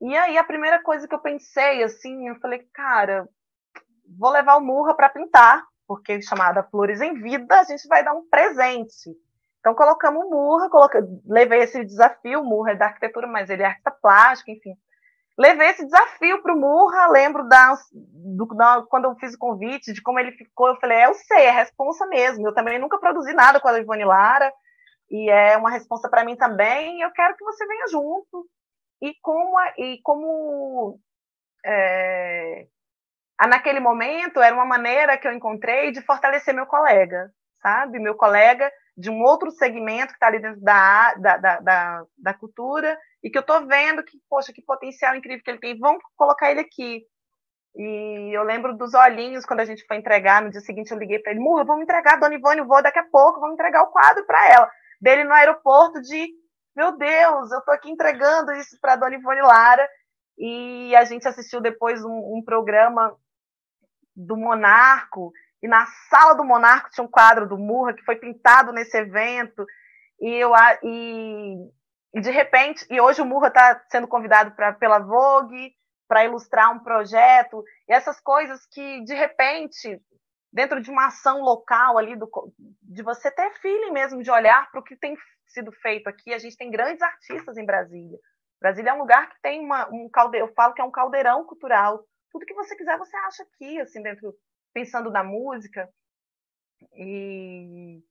[0.00, 3.28] E aí a primeira coisa que eu pensei, assim, eu falei, cara,
[4.18, 8.12] vou levar o Murra para pintar, porque chamada Flores em Vida, a gente vai dar
[8.12, 9.10] um presente.
[9.60, 13.62] Então colocamos o Murra, coloquei, levei esse desafio, o Murra é da arquitetura, mas ele
[13.62, 14.76] é artista plástico, enfim.
[15.38, 19.92] Levei esse desafio para o Murra, lembro da, do, da, quando eu fiz o convite,
[19.92, 22.98] de como ele ficou, eu falei, é, eu sei, é responsa mesmo, eu também nunca
[22.98, 24.52] produzi nada com a Ivone Lara,
[25.10, 27.00] e é uma resposta para mim também.
[27.00, 28.48] eu quero que você venha junto.
[29.00, 30.98] E como, e como
[31.64, 32.66] é,
[33.48, 37.30] naquele momento era uma maneira que eu encontrei de fortalecer meu colega,
[37.60, 37.98] sabe?
[37.98, 42.98] Meu colega de um outro segmento que está ali dentro da, da, da, da, cultura
[43.22, 45.78] e que eu estou vendo que, poxa, que potencial incrível que ele tem.
[45.78, 47.02] Vamos colocar ele aqui.
[47.76, 50.40] E eu lembro dos olhinhos quando a gente foi entregar.
[50.40, 53.04] No dia seguinte eu liguei para ele: Murra, vamos entregar, Dona Ivone, vou daqui a
[53.04, 56.28] pouco, vamos entregar o quadro para ela dele no aeroporto de
[56.76, 59.88] meu Deus, eu tô aqui entregando isso para Dona Ivone Lara.
[60.38, 63.16] E a gente assistiu depois um, um, programa
[64.14, 65.32] do Monarco,
[65.62, 69.64] e na sala do Monarco tinha um quadro do Murra que foi pintado nesse evento.
[70.20, 71.56] E, eu, e,
[72.14, 75.72] e de repente, e hoje o Murra está sendo convidado pra, pela Vogue
[76.06, 80.00] para ilustrar um projeto, e essas coisas que de repente
[80.56, 82.30] dentro de uma ação local ali, do,
[82.82, 85.14] de você ter feeling mesmo, de olhar para o que tem
[85.46, 86.32] sido feito aqui.
[86.32, 88.18] A gente tem grandes artistas em Brasília.
[88.58, 91.44] Brasília é um lugar que tem uma, um caldeirão, eu falo que é um caldeirão
[91.44, 92.02] cultural.
[92.30, 94.34] Tudo que você quiser, você acha aqui, assim, dentro,
[94.72, 95.90] pensando na música.
[96.94, 98.02] E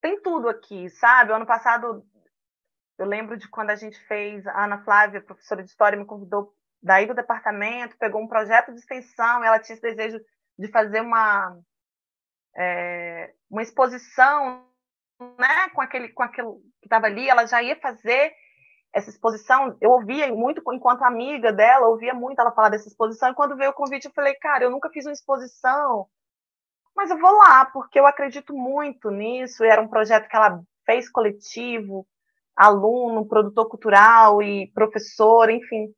[0.00, 1.32] tem tudo aqui, sabe?
[1.32, 2.06] O ano passado,
[2.96, 6.54] eu lembro de quando a gente fez, a Ana Flávia, professora de História, me convidou
[6.80, 10.20] daí do departamento, pegou um projeto de extensão, ela tinha esse desejo
[10.60, 11.58] de fazer uma,
[12.56, 14.64] é, uma exposição
[15.38, 18.32] né, com, aquele, com aquilo que estava ali, ela já ia fazer
[18.92, 19.76] essa exposição.
[19.80, 23.70] Eu ouvia muito, enquanto amiga dela, ouvia muito ela falar dessa exposição, e quando veio
[23.70, 26.06] o convite, eu falei, cara, eu nunca fiz uma exposição,
[26.94, 31.08] mas eu vou lá, porque eu acredito muito nisso, era um projeto que ela fez
[31.08, 32.06] coletivo,
[32.54, 35.94] aluno, produtor cultural e professor, enfim.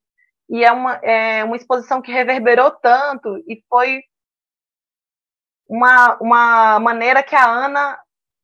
[0.48, 4.02] E é uma, é uma exposição que reverberou tanto e foi
[5.68, 7.98] uma, uma maneira que a Ana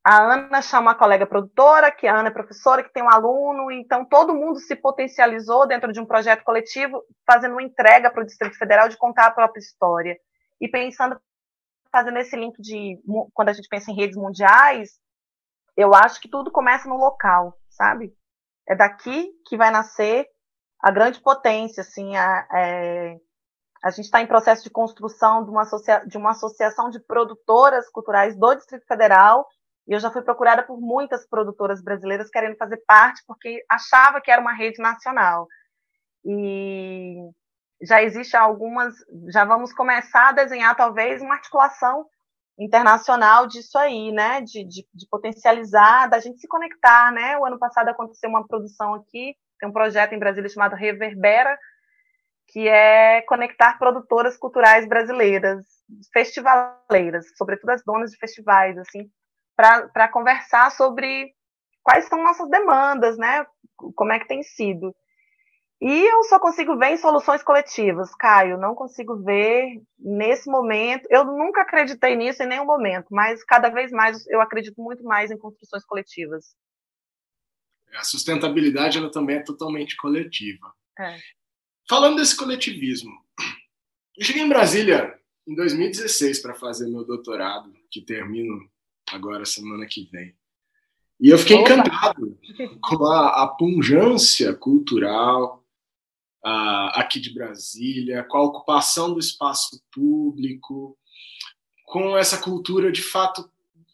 [0.09, 3.71] a Ana chama a colega produtora, que a Ana é professora, que tem um aluno,
[3.71, 8.27] então todo mundo se potencializou dentro de um projeto coletivo, fazendo uma entrega para o
[8.27, 10.17] Distrito Federal de contar a própria história.
[10.59, 11.21] E pensando,
[11.93, 12.99] fazendo esse link de,
[13.35, 14.99] quando a gente pensa em redes mundiais,
[15.77, 18.15] eu acho que tudo começa no local, sabe?
[18.67, 20.27] É daqui que vai nascer
[20.81, 23.17] a grande potência, assim, a, é,
[23.83, 25.63] a gente está em processo de construção de uma,
[26.07, 29.47] de uma associação de produtoras culturais do Distrito Federal,
[29.87, 34.31] e eu já fui procurada por muitas produtoras brasileiras querendo fazer parte, porque achava que
[34.31, 35.47] era uma rede nacional.
[36.25, 37.31] E
[37.81, 38.95] já existe algumas,
[39.33, 42.07] já vamos começar a desenhar talvez uma articulação
[42.59, 47.59] internacional disso aí, né, de, de, de potencializar, da gente se conectar, né, o ano
[47.59, 51.57] passado aconteceu uma produção aqui, tem um projeto em Brasília chamado Reverbera,
[52.49, 55.65] que é conectar produtoras culturais brasileiras,
[56.13, 59.11] festivaleiras, sobretudo as donas de festivais, assim,
[59.55, 61.33] para conversar sobre
[61.83, 63.47] quais são nossas demandas, né?
[63.77, 64.95] Como é que tem sido.
[65.81, 71.07] E eu só consigo ver em soluções coletivas, Caio, não consigo ver nesse momento.
[71.09, 75.31] Eu nunca acreditei nisso em nenhum momento, mas cada vez mais eu acredito muito mais
[75.31, 76.47] em construções coletivas.
[77.95, 80.73] A sustentabilidade ela também é totalmente coletiva.
[80.99, 81.17] É.
[81.89, 83.13] Falando desse coletivismo,
[84.17, 88.69] eu cheguei em Brasília em 2016 para fazer meu doutorado, que termino
[89.11, 90.35] agora semana que vem.
[91.19, 91.73] E eu fiquei Opa.
[91.73, 92.39] encantado
[92.83, 95.65] com a, a punjância cultural
[96.95, 100.97] aqui de Brasília, com a ocupação do espaço público,
[101.85, 103.51] com essa cultura de fato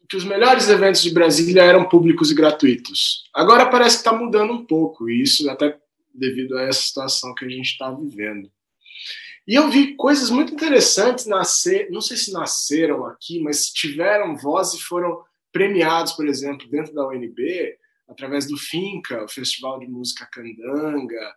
[0.09, 3.25] que os melhores eventos de Brasília eram públicos e gratuitos.
[3.33, 5.81] Agora parece que está mudando um pouco, e isso até
[6.15, 8.51] devido a essa situação que a gente está vivendo.
[9.47, 14.73] E eu vi coisas muito interessantes nascer, não sei se nasceram aqui, mas tiveram voz
[14.73, 17.77] e foram premiados, por exemplo, dentro da UNB,
[18.09, 21.35] através do FINCA, o Festival de Música Candanga.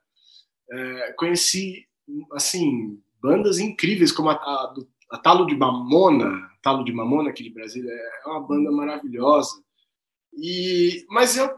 [0.72, 1.86] É, conheci,
[2.32, 4.74] assim, bandas incríveis, como a, a,
[5.12, 9.62] a Talo de Mamona, Talo de Mamona aqui de Brasília, é uma banda maravilhosa.
[10.34, 11.50] E, mas eu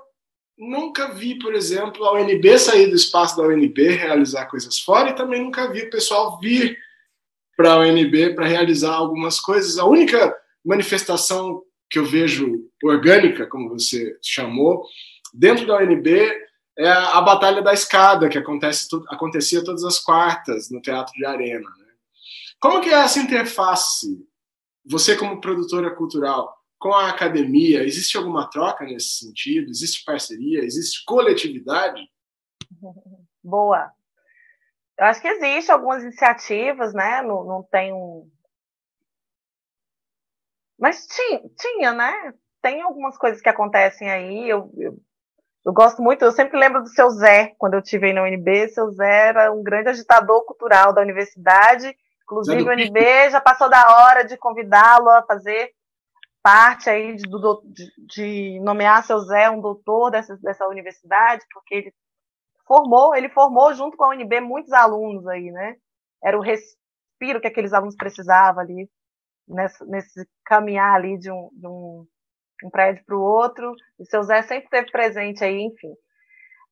[0.60, 5.16] nunca vi, por exemplo, a UNB sair do espaço da UNB, realizar coisas fora, e
[5.16, 6.78] também nunca vi o pessoal vir
[7.56, 9.80] para a UNB para realizar algumas coisas.
[9.80, 14.86] A única manifestação que eu vejo orgânica, como você chamou,
[15.34, 16.10] dentro da UNB
[16.78, 21.70] é a, Batalha da Escada, que acontece, acontecia todas as quartas no Teatro de Arena.
[21.70, 21.86] Né?
[22.60, 24.26] Como que é essa interface?
[24.86, 29.70] Você como produtora cultural, com a academia, existe alguma troca nesse sentido?
[29.70, 30.64] Existe parceria?
[30.64, 32.02] Existe coletividade?
[33.44, 33.92] Boa.
[34.98, 37.22] Eu acho que existe algumas iniciativas, né?
[37.22, 38.30] Não, não tem um.
[40.78, 42.34] Mas tinha, tinha, né?
[42.62, 44.50] Tem algumas coisas que acontecem aí.
[44.50, 44.98] Eu, eu,
[45.66, 48.70] eu gosto muito, eu sempre lembro do seu Zé, quando eu estive na UNB.
[48.70, 51.94] Seu Zé era um grande agitador cultural da universidade.
[52.24, 55.74] Inclusive, o UNB já passou da hora de convidá-lo a fazer
[56.42, 61.94] parte aí de, de, de, nomear seu Zé um doutor dessa, dessa universidade, porque ele
[62.66, 65.76] formou, ele formou junto com a UNB muitos alunos aí, né?
[66.24, 68.90] Era o respiro que aqueles alunos precisavam ali,
[69.48, 72.08] nesse, nesse caminhar ali de um, de um,
[72.64, 75.94] um prédio para o outro, e seu Zé sempre esteve presente aí, enfim.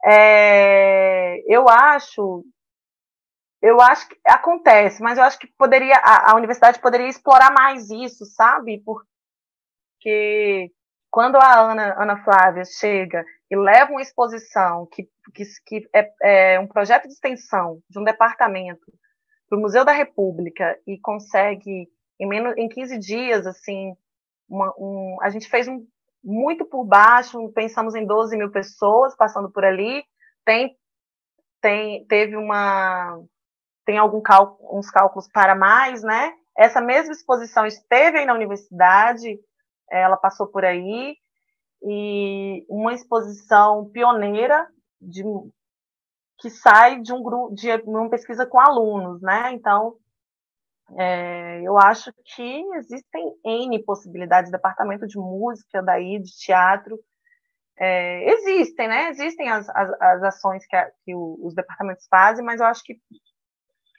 [0.05, 2.45] É, eu acho
[3.59, 7.89] eu acho que acontece, mas eu acho que poderia a, a, universidade poderia explorar mais
[7.89, 8.79] isso, sabe?
[8.85, 9.03] Por,
[9.97, 10.71] porque
[11.09, 16.59] quando a Ana, Ana Flávia chega e leva uma exposição que, que, que é, é
[16.59, 18.85] um projeto de extensão de um departamento
[19.49, 21.89] para o Museu da República e consegue
[22.19, 23.95] em menos em 15 dias assim
[24.47, 25.85] uma, um, a gente fez um
[26.23, 30.03] muito por baixo pensamos em 12 mil pessoas passando por ali
[30.45, 30.77] tem
[31.61, 33.19] tem teve uma
[33.85, 36.33] tem algum cálculo, uns cálculos para mais né?
[36.57, 39.39] Essa mesma exposição esteve aí na universidade
[39.91, 41.15] ela passou por aí
[41.81, 44.67] e uma exposição pioneira
[44.99, 45.23] de,
[46.39, 49.53] que sai de um grupo de uma pesquisa com alunos, né?
[49.53, 49.95] Então,
[50.97, 56.97] é, eu acho que existem N possibilidades, departamento de música, daí, de teatro,
[57.79, 59.09] é, existem, né?
[59.09, 62.83] Existem as, as, as ações que, a, que o, os departamentos fazem, mas eu acho
[62.83, 62.99] que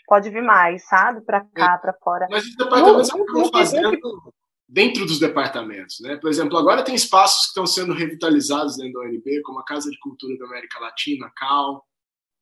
[0.06, 1.20] pode vir mais, sabe?
[1.20, 2.26] Para cá, para fora.
[2.30, 4.34] Mas os departamentos não, não, estão fazendo
[4.68, 5.98] dentro dos departamentos.
[6.00, 6.16] Né?
[6.16, 9.90] Por exemplo, agora tem espaços que estão sendo revitalizados dentro da UNB, como a Casa
[9.90, 11.84] de Cultura da América Latina, CAL,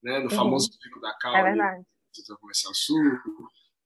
[0.03, 0.19] né?
[0.19, 0.31] no uhum.
[0.31, 1.83] famoso pico da CAL, é verdade.
[2.29, 3.03] no Comercial Sul.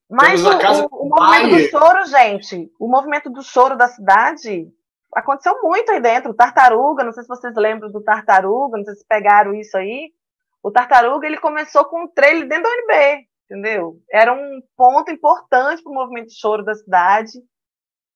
[0.09, 4.67] Mas o, o, o movimento do choro, gente, o movimento do choro da cidade
[5.15, 6.31] aconteceu muito aí dentro.
[6.31, 10.13] O Tartaruga, não sei se vocês lembram do Tartaruga, não sei se pegaram isso aí.
[10.63, 14.01] O Tartaruga, ele começou com um trailer dentro da UNB, entendeu?
[14.11, 17.33] Era um ponto importante para o movimento de choro da cidade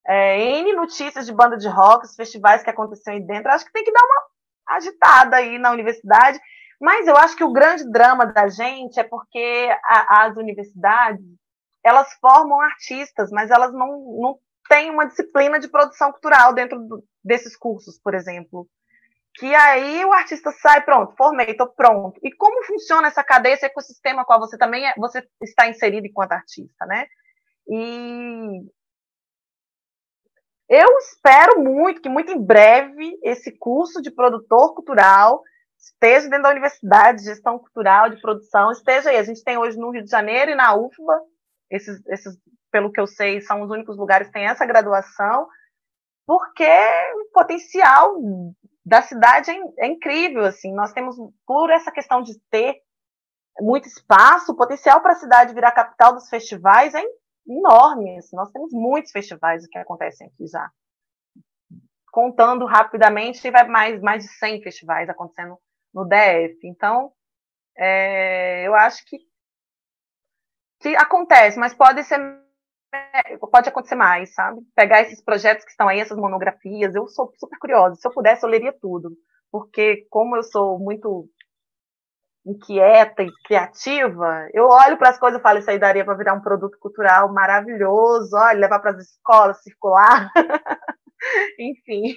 [0.07, 3.51] é, N notícias de banda de rock, os festivais que aconteceram aí dentro.
[3.51, 6.39] Acho que tem que dar uma agitada aí na universidade.
[6.79, 11.25] Mas eu acho que o grande drama da gente é porque a, as universidades
[11.83, 17.03] elas formam artistas, mas elas não, não têm uma disciplina de produção cultural dentro do,
[17.23, 18.67] desses cursos, por exemplo.
[19.35, 22.19] Que aí o artista sai, pronto, formei, estou pronto.
[22.23, 26.31] E como funciona essa cadeia, esse ecossistema qual você também é, você está inserido enquanto
[26.31, 27.05] artista, né?
[27.67, 28.61] E
[30.69, 35.43] eu espero muito que muito em breve esse curso de produtor cultural
[35.77, 39.17] esteja dentro da universidade, gestão cultural, de produção, esteja aí.
[39.17, 41.21] A gente tem hoje no Rio de Janeiro e na UFBA,
[41.69, 42.35] esses, esses
[42.71, 45.47] pelo que eu sei, são os únicos lugares que têm essa graduação,
[46.25, 48.15] porque o potencial
[48.85, 52.75] da cidade é, é incrível, assim, nós temos, por essa questão de ter
[53.61, 57.01] muito espaço, o potencial para a cidade virar capital dos festivais é
[57.47, 60.69] enorme, assim, nós temos muitos festivais que acontecem aqui já,
[62.11, 65.57] contando rapidamente, vai mais, mais de 100 festivais acontecendo
[65.93, 66.59] no DF.
[66.63, 67.11] Então,
[67.77, 69.17] é, eu acho que,
[70.81, 72.19] que acontece, mas pode ser
[73.51, 74.61] pode acontecer mais, sabe?
[74.73, 77.95] Pegar esses projetos que estão aí, essas monografias, eu sou super curiosa.
[77.95, 79.11] Se eu pudesse, eu leria tudo,
[79.51, 81.29] porque como eu sou muito
[82.45, 86.33] inquieta e criativa, eu olho para as coisas e falo, isso aí daria para virar
[86.33, 90.31] um produto cultural maravilhoso, olha, levar para as escolas, circular.
[91.59, 92.15] Enfim.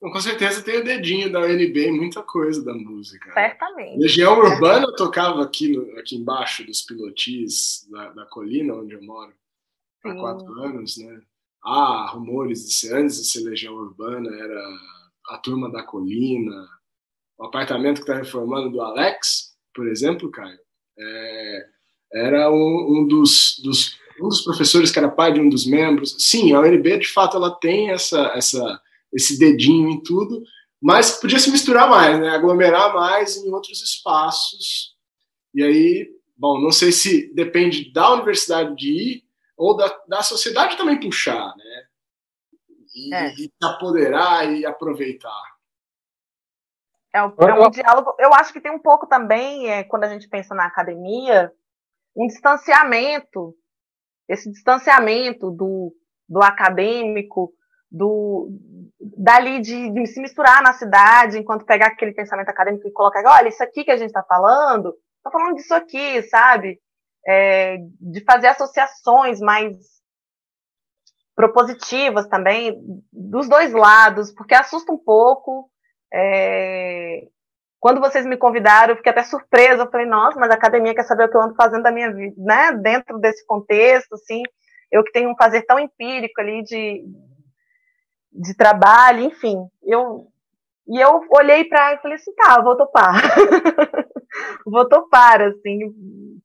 [0.00, 3.32] Com certeza tem o dedinho da UNB em muita coisa da música.
[3.32, 4.00] Certamente.
[4.00, 9.32] Legião Urbana tocava aqui, no, aqui embaixo dos pilotis da, da, colina onde eu moro
[10.04, 11.20] há quatro anos, né?
[11.62, 14.78] Há rumores de ser antes de ser Legião Urbana, era
[15.28, 16.66] a turma da colina,
[17.38, 20.58] o apartamento que está reformando do Alex, por exemplo, Caio,
[20.98, 21.66] é,
[22.12, 26.14] era um, um dos, dos um dos professores que era pai de um dos membros.
[26.18, 28.80] Sim, a UNB, de fato, ela tem essa, essa,
[29.12, 30.42] esse dedinho em tudo,
[30.80, 32.30] mas podia se misturar mais, né?
[32.30, 34.92] aglomerar mais em outros espaços.
[35.54, 39.24] E aí, bom, não sei se depende da universidade de ir
[39.56, 41.86] ou da, da sociedade também puxar, né?
[42.94, 43.32] E, é.
[43.32, 45.42] e se apoderar e aproveitar.
[47.14, 48.14] É um, é um diálogo.
[48.18, 51.52] Eu acho que tem um pouco também, é, quando a gente pensa na academia,
[52.16, 53.54] um distanciamento
[54.28, 55.94] esse distanciamento do,
[56.28, 57.52] do acadêmico,
[57.90, 58.48] do
[59.00, 63.48] dali de, de, se misturar na cidade, enquanto pegar aquele pensamento acadêmico e colocar, olha,
[63.48, 66.80] isso aqui que a gente está falando, está falando disso aqui, sabe?
[67.26, 69.76] É, de fazer associações mais
[71.34, 72.80] propositivas também,
[73.12, 75.70] dos dois lados, porque assusta um pouco.
[76.12, 77.26] É,
[77.80, 79.82] quando vocês me convidaram, eu fiquei até surpresa.
[79.82, 82.12] Eu falei, nossa, mas a academia quer saber o que eu ando fazendo da minha
[82.12, 82.72] vida, né?
[82.72, 84.42] Dentro desse contexto, assim,
[84.90, 87.04] eu que tenho um fazer tão empírico ali de,
[88.32, 89.56] de trabalho, enfim.
[89.82, 90.28] Eu,
[90.86, 93.14] e eu olhei para e falei assim, tá, vou topar.
[94.66, 95.78] vou topar, assim.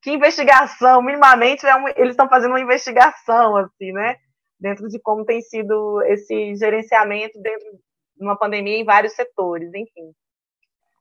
[0.02, 4.16] Que investigação, minimamente, é eles estão fazendo uma investigação, assim, né?
[4.60, 7.72] Dentro de como tem sido esse gerenciamento dentro
[8.18, 10.14] de uma pandemia em vários setores, enfim.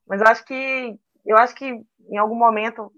[0.06, 2.92] Mas eu acho que eu acho que em algum momento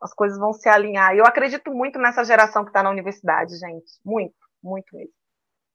[0.00, 1.14] as coisas vão se alinhar.
[1.14, 3.92] Eu acredito muito nessa geração que está na universidade, gente.
[4.04, 5.12] Muito, muito mesmo.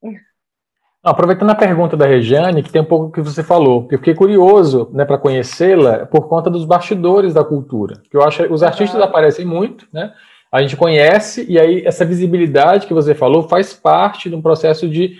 [1.01, 4.89] Aproveitando a pergunta da Regiane, que tem um pouco que você falou, eu fiquei curioso
[4.93, 8.01] né, para conhecê-la por conta dos bastidores da cultura.
[8.11, 10.13] Que eu acho que os artistas aparecem muito, né?
[10.51, 14.89] A gente conhece, e aí essa visibilidade que você falou faz parte de um processo
[14.89, 15.15] de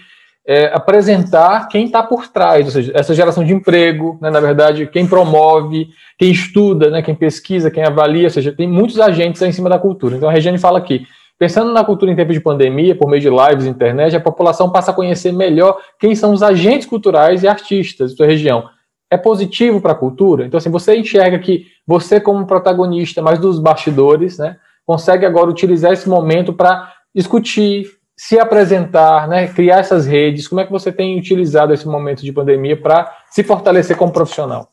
[0.47, 4.87] é, apresentar quem está por trás, ou seja, essa geração de emprego, né, na verdade,
[4.87, 9.49] quem promove, quem estuda, né, quem pesquisa, quem avalia, ou seja, tem muitos agentes aí
[9.49, 10.15] em cima da cultura.
[10.15, 11.05] Então a Regiane fala aqui,
[11.37, 14.89] pensando na cultura em tempos de pandemia, por meio de lives internet, a população passa
[14.89, 18.67] a conhecer melhor quem são os agentes culturais e artistas da sua região.
[19.11, 20.45] É positivo para a cultura?
[20.45, 24.57] Então, assim, você enxerga que você, como protagonista, mais dos bastidores, né,
[24.89, 27.85] consegue agora utilizar esse momento para discutir,
[28.17, 30.47] se apresentar, né, criar essas redes?
[30.47, 34.67] Como é que você tem utilizado esse momento de pandemia para se fortalecer como profissional?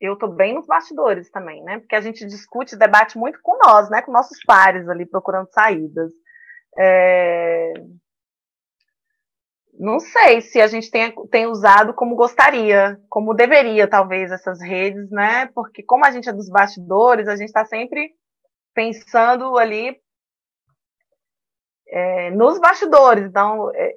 [0.00, 1.78] Eu estou bem nos bastidores também, né?
[1.78, 4.00] Porque a gente discute, debate muito com nós, né?
[4.00, 6.10] Com nossos pares ali procurando saídas.
[6.78, 7.74] É...
[9.78, 15.10] Não sei se a gente tem, tem usado como gostaria, como deveria, talvez, essas redes,
[15.10, 15.50] né?
[15.54, 18.16] Porque como a gente é dos bastidores, a gente está sempre
[18.74, 19.96] pensando ali
[21.88, 23.24] é, nos bastidores.
[23.24, 23.92] Então, é,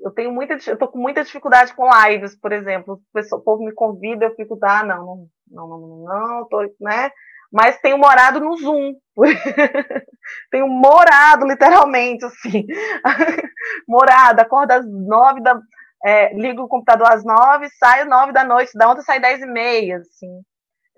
[0.00, 2.94] eu tenho muita, eu tô com muita dificuldade com lives, por exemplo.
[2.94, 6.62] O, pessoal, o povo me convida, eu fico, ah, não, não, não, não, não, tô,
[6.80, 7.10] né?
[7.52, 8.94] Mas tenho morado no Zoom.
[10.50, 12.66] tenho morado, literalmente, assim.
[13.88, 15.60] morado, acordo às nove da.
[16.06, 19.46] É, ligo o computador às nove, saio nove da noite, da ontem sai dez e
[19.46, 20.42] meia, assim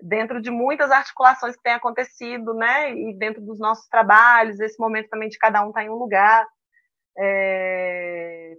[0.01, 5.09] dentro de muitas articulações que têm acontecido, né, e dentro dos nossos trabalhos, esse momento
[5.09, 6.47] também de cada um estar tá em um lugar.
[7.17, 8.53] É,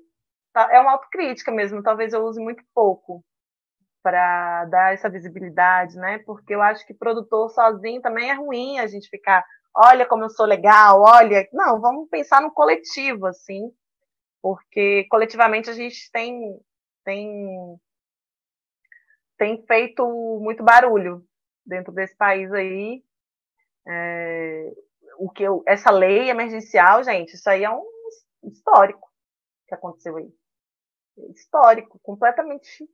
[0.52, 3.24] tá, é uma autocrítica mesmo, talvez eu use muito pouco
[4.02, 8.86] para dar essa visibilidade, né, porque eu acho que produtor sozinho também é ruim a
[8.86, 13.70] gente ficar, olha como eu sou legal, olha, não, vamos pensar no coletivo, assim,
[14.42, 16.58] porque coletivamente a gente tem
[17.04, 17.78] tem,
[19.38, 20.04] tem feito
[20.42, 21.27] muito barulho
[21.68, 23.02] dentro desse país aí.
[23.86, 24.72] É,
[25.18, 27.84] o que eu, essa lei emergencial, gente, isso aí é um
[28.44, 29.08] histórico
[29.66, 30.32] que aconteceu aí.
[31.34, 32.88] Histórico, completamente.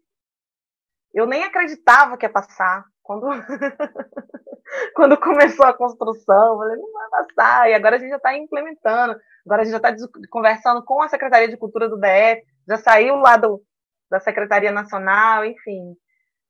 [1.12, 2.84] Eu nem acreditava que ia passar.
[3.02, 3.26] Quando,
[4.94, 7.70] quando começou a construção, eu falei, não vai passar.
[7.70, 9.16] E agora a gente já está implementando.
[9.44, 13.16] Agora a gente já está conversando com a Secretaria de Cultura do DF, já saiu
[13.16, 13.62] lá do,
[14.10, 15.94] da Secretaria Nacional, enfim.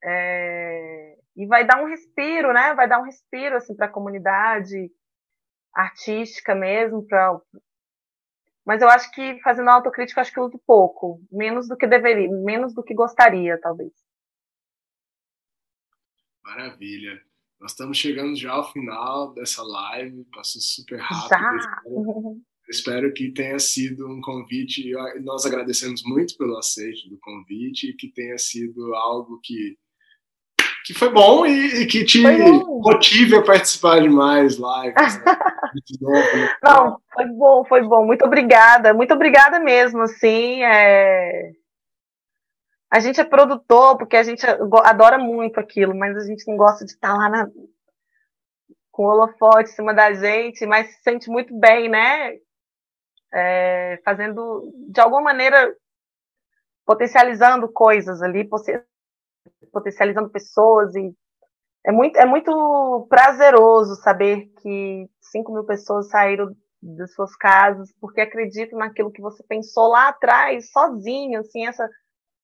[0.03, 2.75] É, e vai dar um respiro, né?
[2.75, 4.91] Vai dar um respiro assim para a comunidade
[5.75, 7.41] artística mesmo, para
[8.67, 12.31] mas eu acho que fazendo autocrítica, acho que eu uso pouco, menos do que deveria,
[12.31, 13.93] menos do que gostaria, talvez.
[16.43, 17.21] Maravilha.
[17.61, 21.29] Nós estamos chegando já ao final dessa live, passou super rápido.
[21.29, 21.57] Já.
[21.57, 24.93] Espero, espero que tenha sido um convite.
[25.23, 29.79] Nós agradecemos muito pelo aceite do convite e que tenha sido algo que
[30.85, 35.21] que foi bom e, e que te motive a participar de mais lives.
[36.01, 36.57] Né?
[36.63, 38.07] Não, foi bom, foi bom.
[38.07, 40.03] Muito obrigada, muito obrigada mesmo.
[40.03, 41.51] Assim, é...
[42.89, 44.47] a gente é produtor porque a gente
[44.85, 47.49] adora muito aquilo, mas a gente não gosta de estar lá na...
[48.93, 52.37] com o holofote em cima da gente, mas se sente muito bem, né?
[53.33, 54.01] É...
[54.05, 55.75] Fazendo de alguma maneira
[56.87, 58.45] potencializando coisas ali,
[59.73, 61.15] potencializando pessoas e
[61.87, 68.21] é muito, é muito prazeroso saber que 5 mil pessoas saíram das suas casas porque
[68.21, 71.89] acreditam naquilo que você pensou lá atrás, sozinho, assim, essa,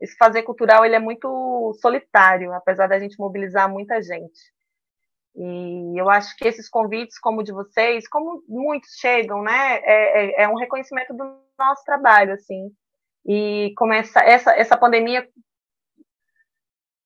[0.00, 4.40] esse fazer cultural ele é muito solitário, apesar da gente mobilizar muita gente.
[5.36, 10.42] E eu acho que esses convites, como o de vocês, como muitos chegam, né, é,
[10.42, 11.24] é, é um reconhecimento do
[11.58, 12.70] nosso trabalho, assim.
[13.26, 15.26] E começa essa, essa pandemia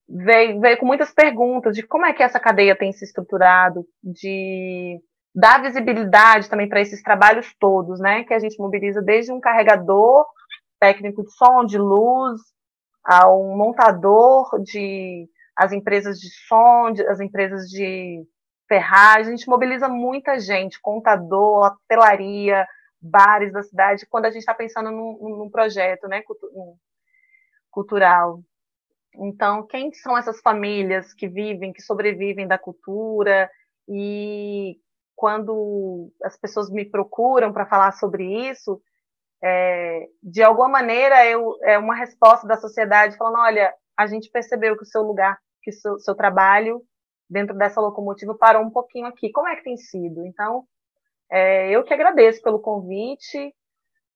[0.08, 5.00] veio, veio com muitas perguntas de como é que essa cadeia tem se estruturado, de
[5.34, 8.24] dar visibilidade também para esses trabalhos todos, né?
[8.24, 10.24] Que a gente mobiliza desde um carregador
[10.78, 12.40] técnico de som, de luz,
[13.04, 18.26] ao montador de as empresas de som, de, as empresas de
[18.68, 22.66] ferragem, a gente mobiliza muita gente, contador, hotelaria,
[23.00, 26.22] bares da cidade, quando a gente está pensando num, num, projeto né,
[27.70, 28.40] cultural.
[29.16, 33.50] Então, quem são essas famílias que vivem, que sobrevivem da cultura
[33.88, 34.76] e
[35.14, 38.80] quando as pessoas me procuram para falar sobre isso,
[39.42, 44.76] é, de alguma maneira eu, é uma resposta da sociedade falando, olha, a gente percebeu
[44.76, 46.82] que o seu lugar, que o seu, seu trabalho
[47.28, 49.30] dentro dessa locomotiva parou um pouquinho aqui.
[49.30, 50.26] Como é que tem sido?
[50.26, 50.64] Então,
[51.30, 53.54] é, eu que agradeço pelo convite,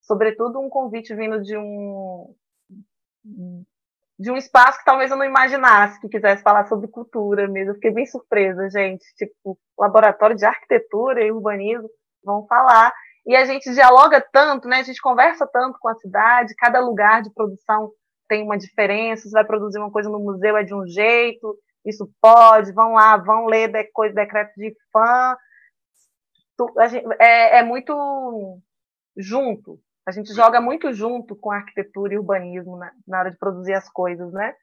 [0.01, 2.35] sobretudo um convite vindo de um
[4.19, 7.71] de um espaço que talvez eu não imaginasse que quisesse falar sobre cultura mesmo.
[7.71, 9.05] Eu fiquei bem surpresa, gente.
[9.15, 11.89] Tipo, laboratório de arquitetura e urbanismo
[12.23, 12.93] vão falar.
[13.25, 14.79] E a gente dialoga tanto, né?
[14.79, 17.91] A gente conversa tanto com a cidade, cada lugar de produção
[18.27, 19.23] tem uma diferença.
[19.23, 23.15] Você vai produzir uma coisa no museu é de um jeito, isso pode, vão lá,
[23.15, 25.37] vão ler de, coisa, decreto de fã.
[27.19, 28.59] É, é muito
[29.15, 33.73] junto, a gente joga muito junto com arquitetura e urbanismo na, na hora de produzir
[33.73, 34.53] as coisas, né?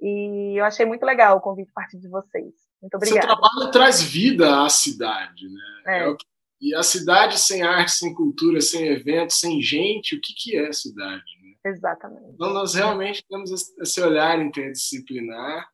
[0.00, 2.52] E eu achei muito legal o convite a partir de vocês.
[2.82, 3.26] Muito obrigada.
[3.26, 5.82] Seu trabalho traz vida à cidade, né?
[5.86, 6.10] É.
[6.10, 6.16] É
[6.60, 10.72] e a cidade sem arte, sem cultura, sem eventos, sem gente, o que, que é
[10.72, 11.22] cidade?
[11.42, 11.70] Né?
[11.70, 12.30] Exatamente.
[12.32, 15.68] Então nós realmente temos esse olhar interdisciplinar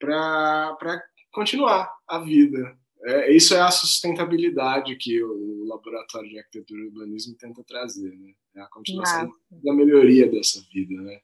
[0.00, 1.02] para
[1.32, 7.34] continuar a vida, é, isso é a sustentabilidade que o Laboratório de Arquitetura e Urbanismo
[7.38, 8.32] tenta trazer, né?
[8.56, 11.18] É a continuação da melhoria dessa vida, né?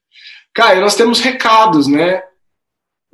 [0.53, 2.23] Caio, nós temos recados, né?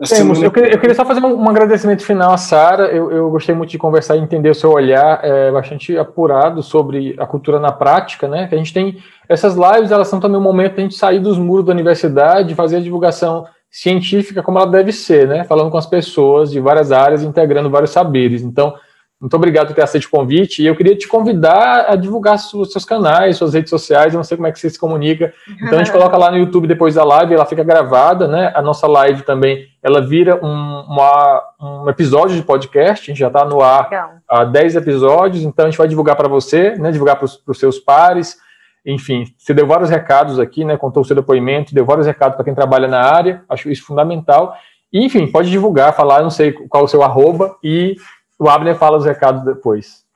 [0.09, 0.43] Temos.
[0.43, 2.89] Eu, queria, eu, queria, só fazer um, um agradecimento final à Sara.
[2.89, 7.15] Eu, eu, gostei muito de conversar e entender o seu olhar é, bastante apurado sobre
[7.19, 8.47] a cultura na prática, né?
[8.47, 11.19] Que a gente tem essas lives, elas são também um momento para a gente sair
[11.19, 13.47] dos muros da universidade, fazer a divulgação
[13.77, 15.45] científica como ela deve ser, né?
[15.45, 18.41] Falando com as pessoas de várias áreas, integrando vários saberes.
[18.41, 18.75] Então,
[19.21, 20.63] muito obrigado por ter aceito o convite.
[20.63, 24.15] E eu queria te convidar a divulgar seus canais, suas redes sociais.
[24.15, 25.31] Eu não sei como é que você se comunica.
[25.63, 28.51] Então a gente coloca lá no YouTube depois da live, ela fica gravada, né?
[28.55, 33.11] A nossa live também, ela vira um, uma, um episódio de podcast.
[33.11, 34.11] A gente já está no ar Legal.
[34.27, 36.91] há 10 episódios, então a gente vai divulgar para você, né?
[36.91, 38.39] Divulgar para os seus pares
[38.87, 40.77] enfim, você deu vários recados aqui, né?
[40.77, 44.57] Contou o seu depoimento, deu vários recados para quem trabalha na área, acho isso fundamental.
[44.93, 47.97] E, enfim, pode divulgar, falar, não sei qual o seu arroba, e
[48.39, 50.07] o Abner fala os recados depois.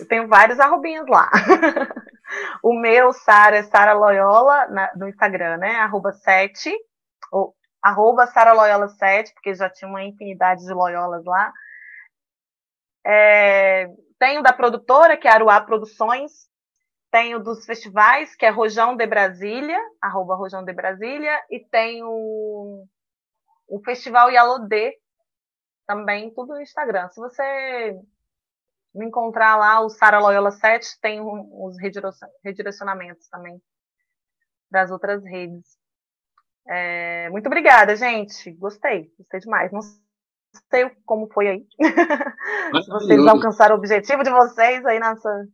[0.00, 1.30] Eu tenho vários arrobinhos lá.
[2.64, 5.76] o meu, Sara, é Sara Loyola, na, no Instagram, né?
[5.76, 6.74] Arroba 7,
[7.30, 11.52] ou arroba Sara Loyola 7, porque já tinha uma infinidade de Loyolas lá.
[13.06, 16.48] É, tenho da produtora, que é Aruá Produções,
[17.16, 22.06] tenho dos festivais, que é Rojão de Brasília, arroba Rojão de Brasília, e tenho
[23.66, 24.92] o Festival Yalodê,
[25.86, 27.08] também, tudo no Instagram.
[27.08, 27.98] Se você
[28.94, 31.78] me encontrar lá, o Sara Loyola 7 tem os
[32.44, 33.62] redirecionamentos também
[34.70, 35.78] das outras redes.
[36.68, 38.52] É, muito obrigada, gente.
[38.52, 39.72] Gostei, gostei demais.
[39.72, 39.80] Não
[40.70, 41.66] sei como foi aí.
[42.84, 45.46] Se vocês alcançaram o objetivo de vocês aí nessa.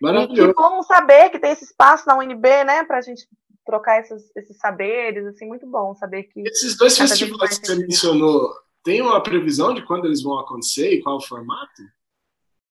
[0.00, 0.50] Maravilhoso.
[0.50, 3.26] E que bom saber que tem esse espaço na UNB, né, para a gente
[3.64, 6.42] trocar esses, esses saberes, assim, muito bom saber que.
[6.46, 11.02] Esses dois festivais que você mencionou, tem uma previsão de quando eles vão acontecer e
[11.02, 11.82] qual o formato?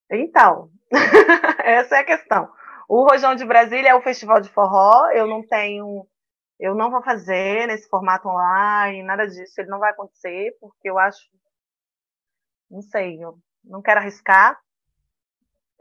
[0.10, 0.70] Então,
[1.60, 2.50] essa é a questão.
[2.88, 6.08] O Rojão de Brasília é o festival de forró, eu não tenho,
[6.60, 10.98] eu não vou fazer nesse formato online, nada disso, ele não vai acontecer, porque eu
[11.00, 11.20] acho,
[12.70, 14.58] não sei, eu não quero arriscar.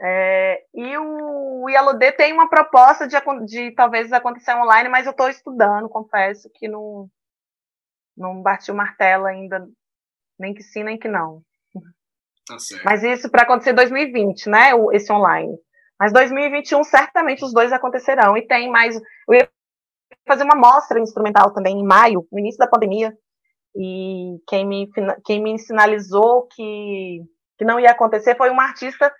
[0.00, 3.16] É, e o Yalodê tem uma proposta de,
[3.46, 7.08] de talvez acontecer online, mas eu estou estudando, confesso que não,
[8.16, 9.66] não bati o martelo ainda
[10.38, 11.42] nem que sim, nem que não.
[12.46, 14.70] Tá Mas isso para acontecer em 2020, né?
[14.92, 15.56] Esse online.
[15.98, 18.36] Mas 2021, certamente os dois acontecerão.
[18.36, 18.96] E tem mais.
[19.28, 19.48] Eu ia
[20.26, 23.16] fazer uma mostra instrumental também em maio, no início da pandemia.
[23.76, 24.90] E quem me,
[25.24, 27.22] quem me sinalizou que,
[27.58, 29.12] que não ia acontecer foi uma artista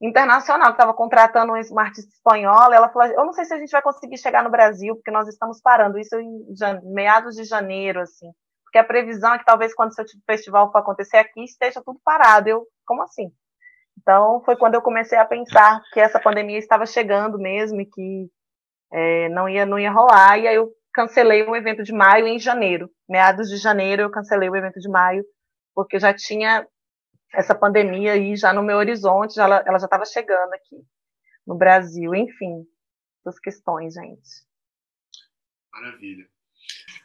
[0.00, 2.74] internacional que estava contratando uma artista espanhola.
[2.74, 5.28] Ela falou: Eu não sei se a gente vai conseguir chegar no Brasil, porque nós
[5.28, 5.98] estamos parando.
[5.98, 6.46] Isso em
[6.84, 8.30] meados de janeiro, assim
[8.76, 9.94] porque a previsão é que talvez quando o
[10.26, 12.48] festival for acontecer aqui esteja tudo parado.
[12.48, 13.30] Eu, como assim?
[13.98, 18.28] Então, foi quando eu comecei a pensar que essa pandemia estava chegando mesmo e que
[18.92, 20.38] é, não, ia, não ia rolar.
[20.38, 22.90] E aí eu cancelei o evento de maio em janeiro.
[23.08, 25.24] Meados de janeiro eu cancelei o evento de maio,
[25.74, 26.66] porque já tinha
[27.36, 30.76] essa pandemia aí já no meu horizonte, já, ela já estava chegando aqui
[31.46, 32.14] no Brasil.
[32.14, 32.66] Enfim,
[33.20, 34.46] essas questões, gente.
[35.72, 36.26] Maravilha.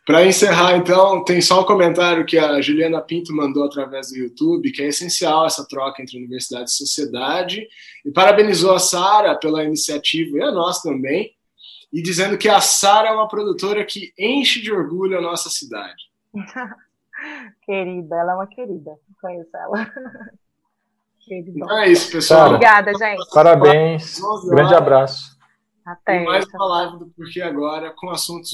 [0.05, 4.71] Para encerrar, então, tem só um comentário que a Juliana Pinto mandou através do YouTube,
[4.71, 7.67] que é essencial essa troca entre universidade e sociedade,
[8.03, 11.35] e parabenizou a Sara pela iniciativa e a nós também,
[11.93, 16.09] e dizendo que a Sara é uma produtora que enche de orgulho a nossa cidade.
[17.63, 19.87] querida, ela é uma querida, conheço ela.
[21.33, 22.47] Então é isso, pessoal.
[22.47, 23.29] Obrigada, gente.
[23.31, 24.19] Parabéns.
[24.49, 25.37] Grande abraço.
[25.85, 26.21] Até.
[26.21, 28.49] E mais uma live do Porquê Agora com assuntos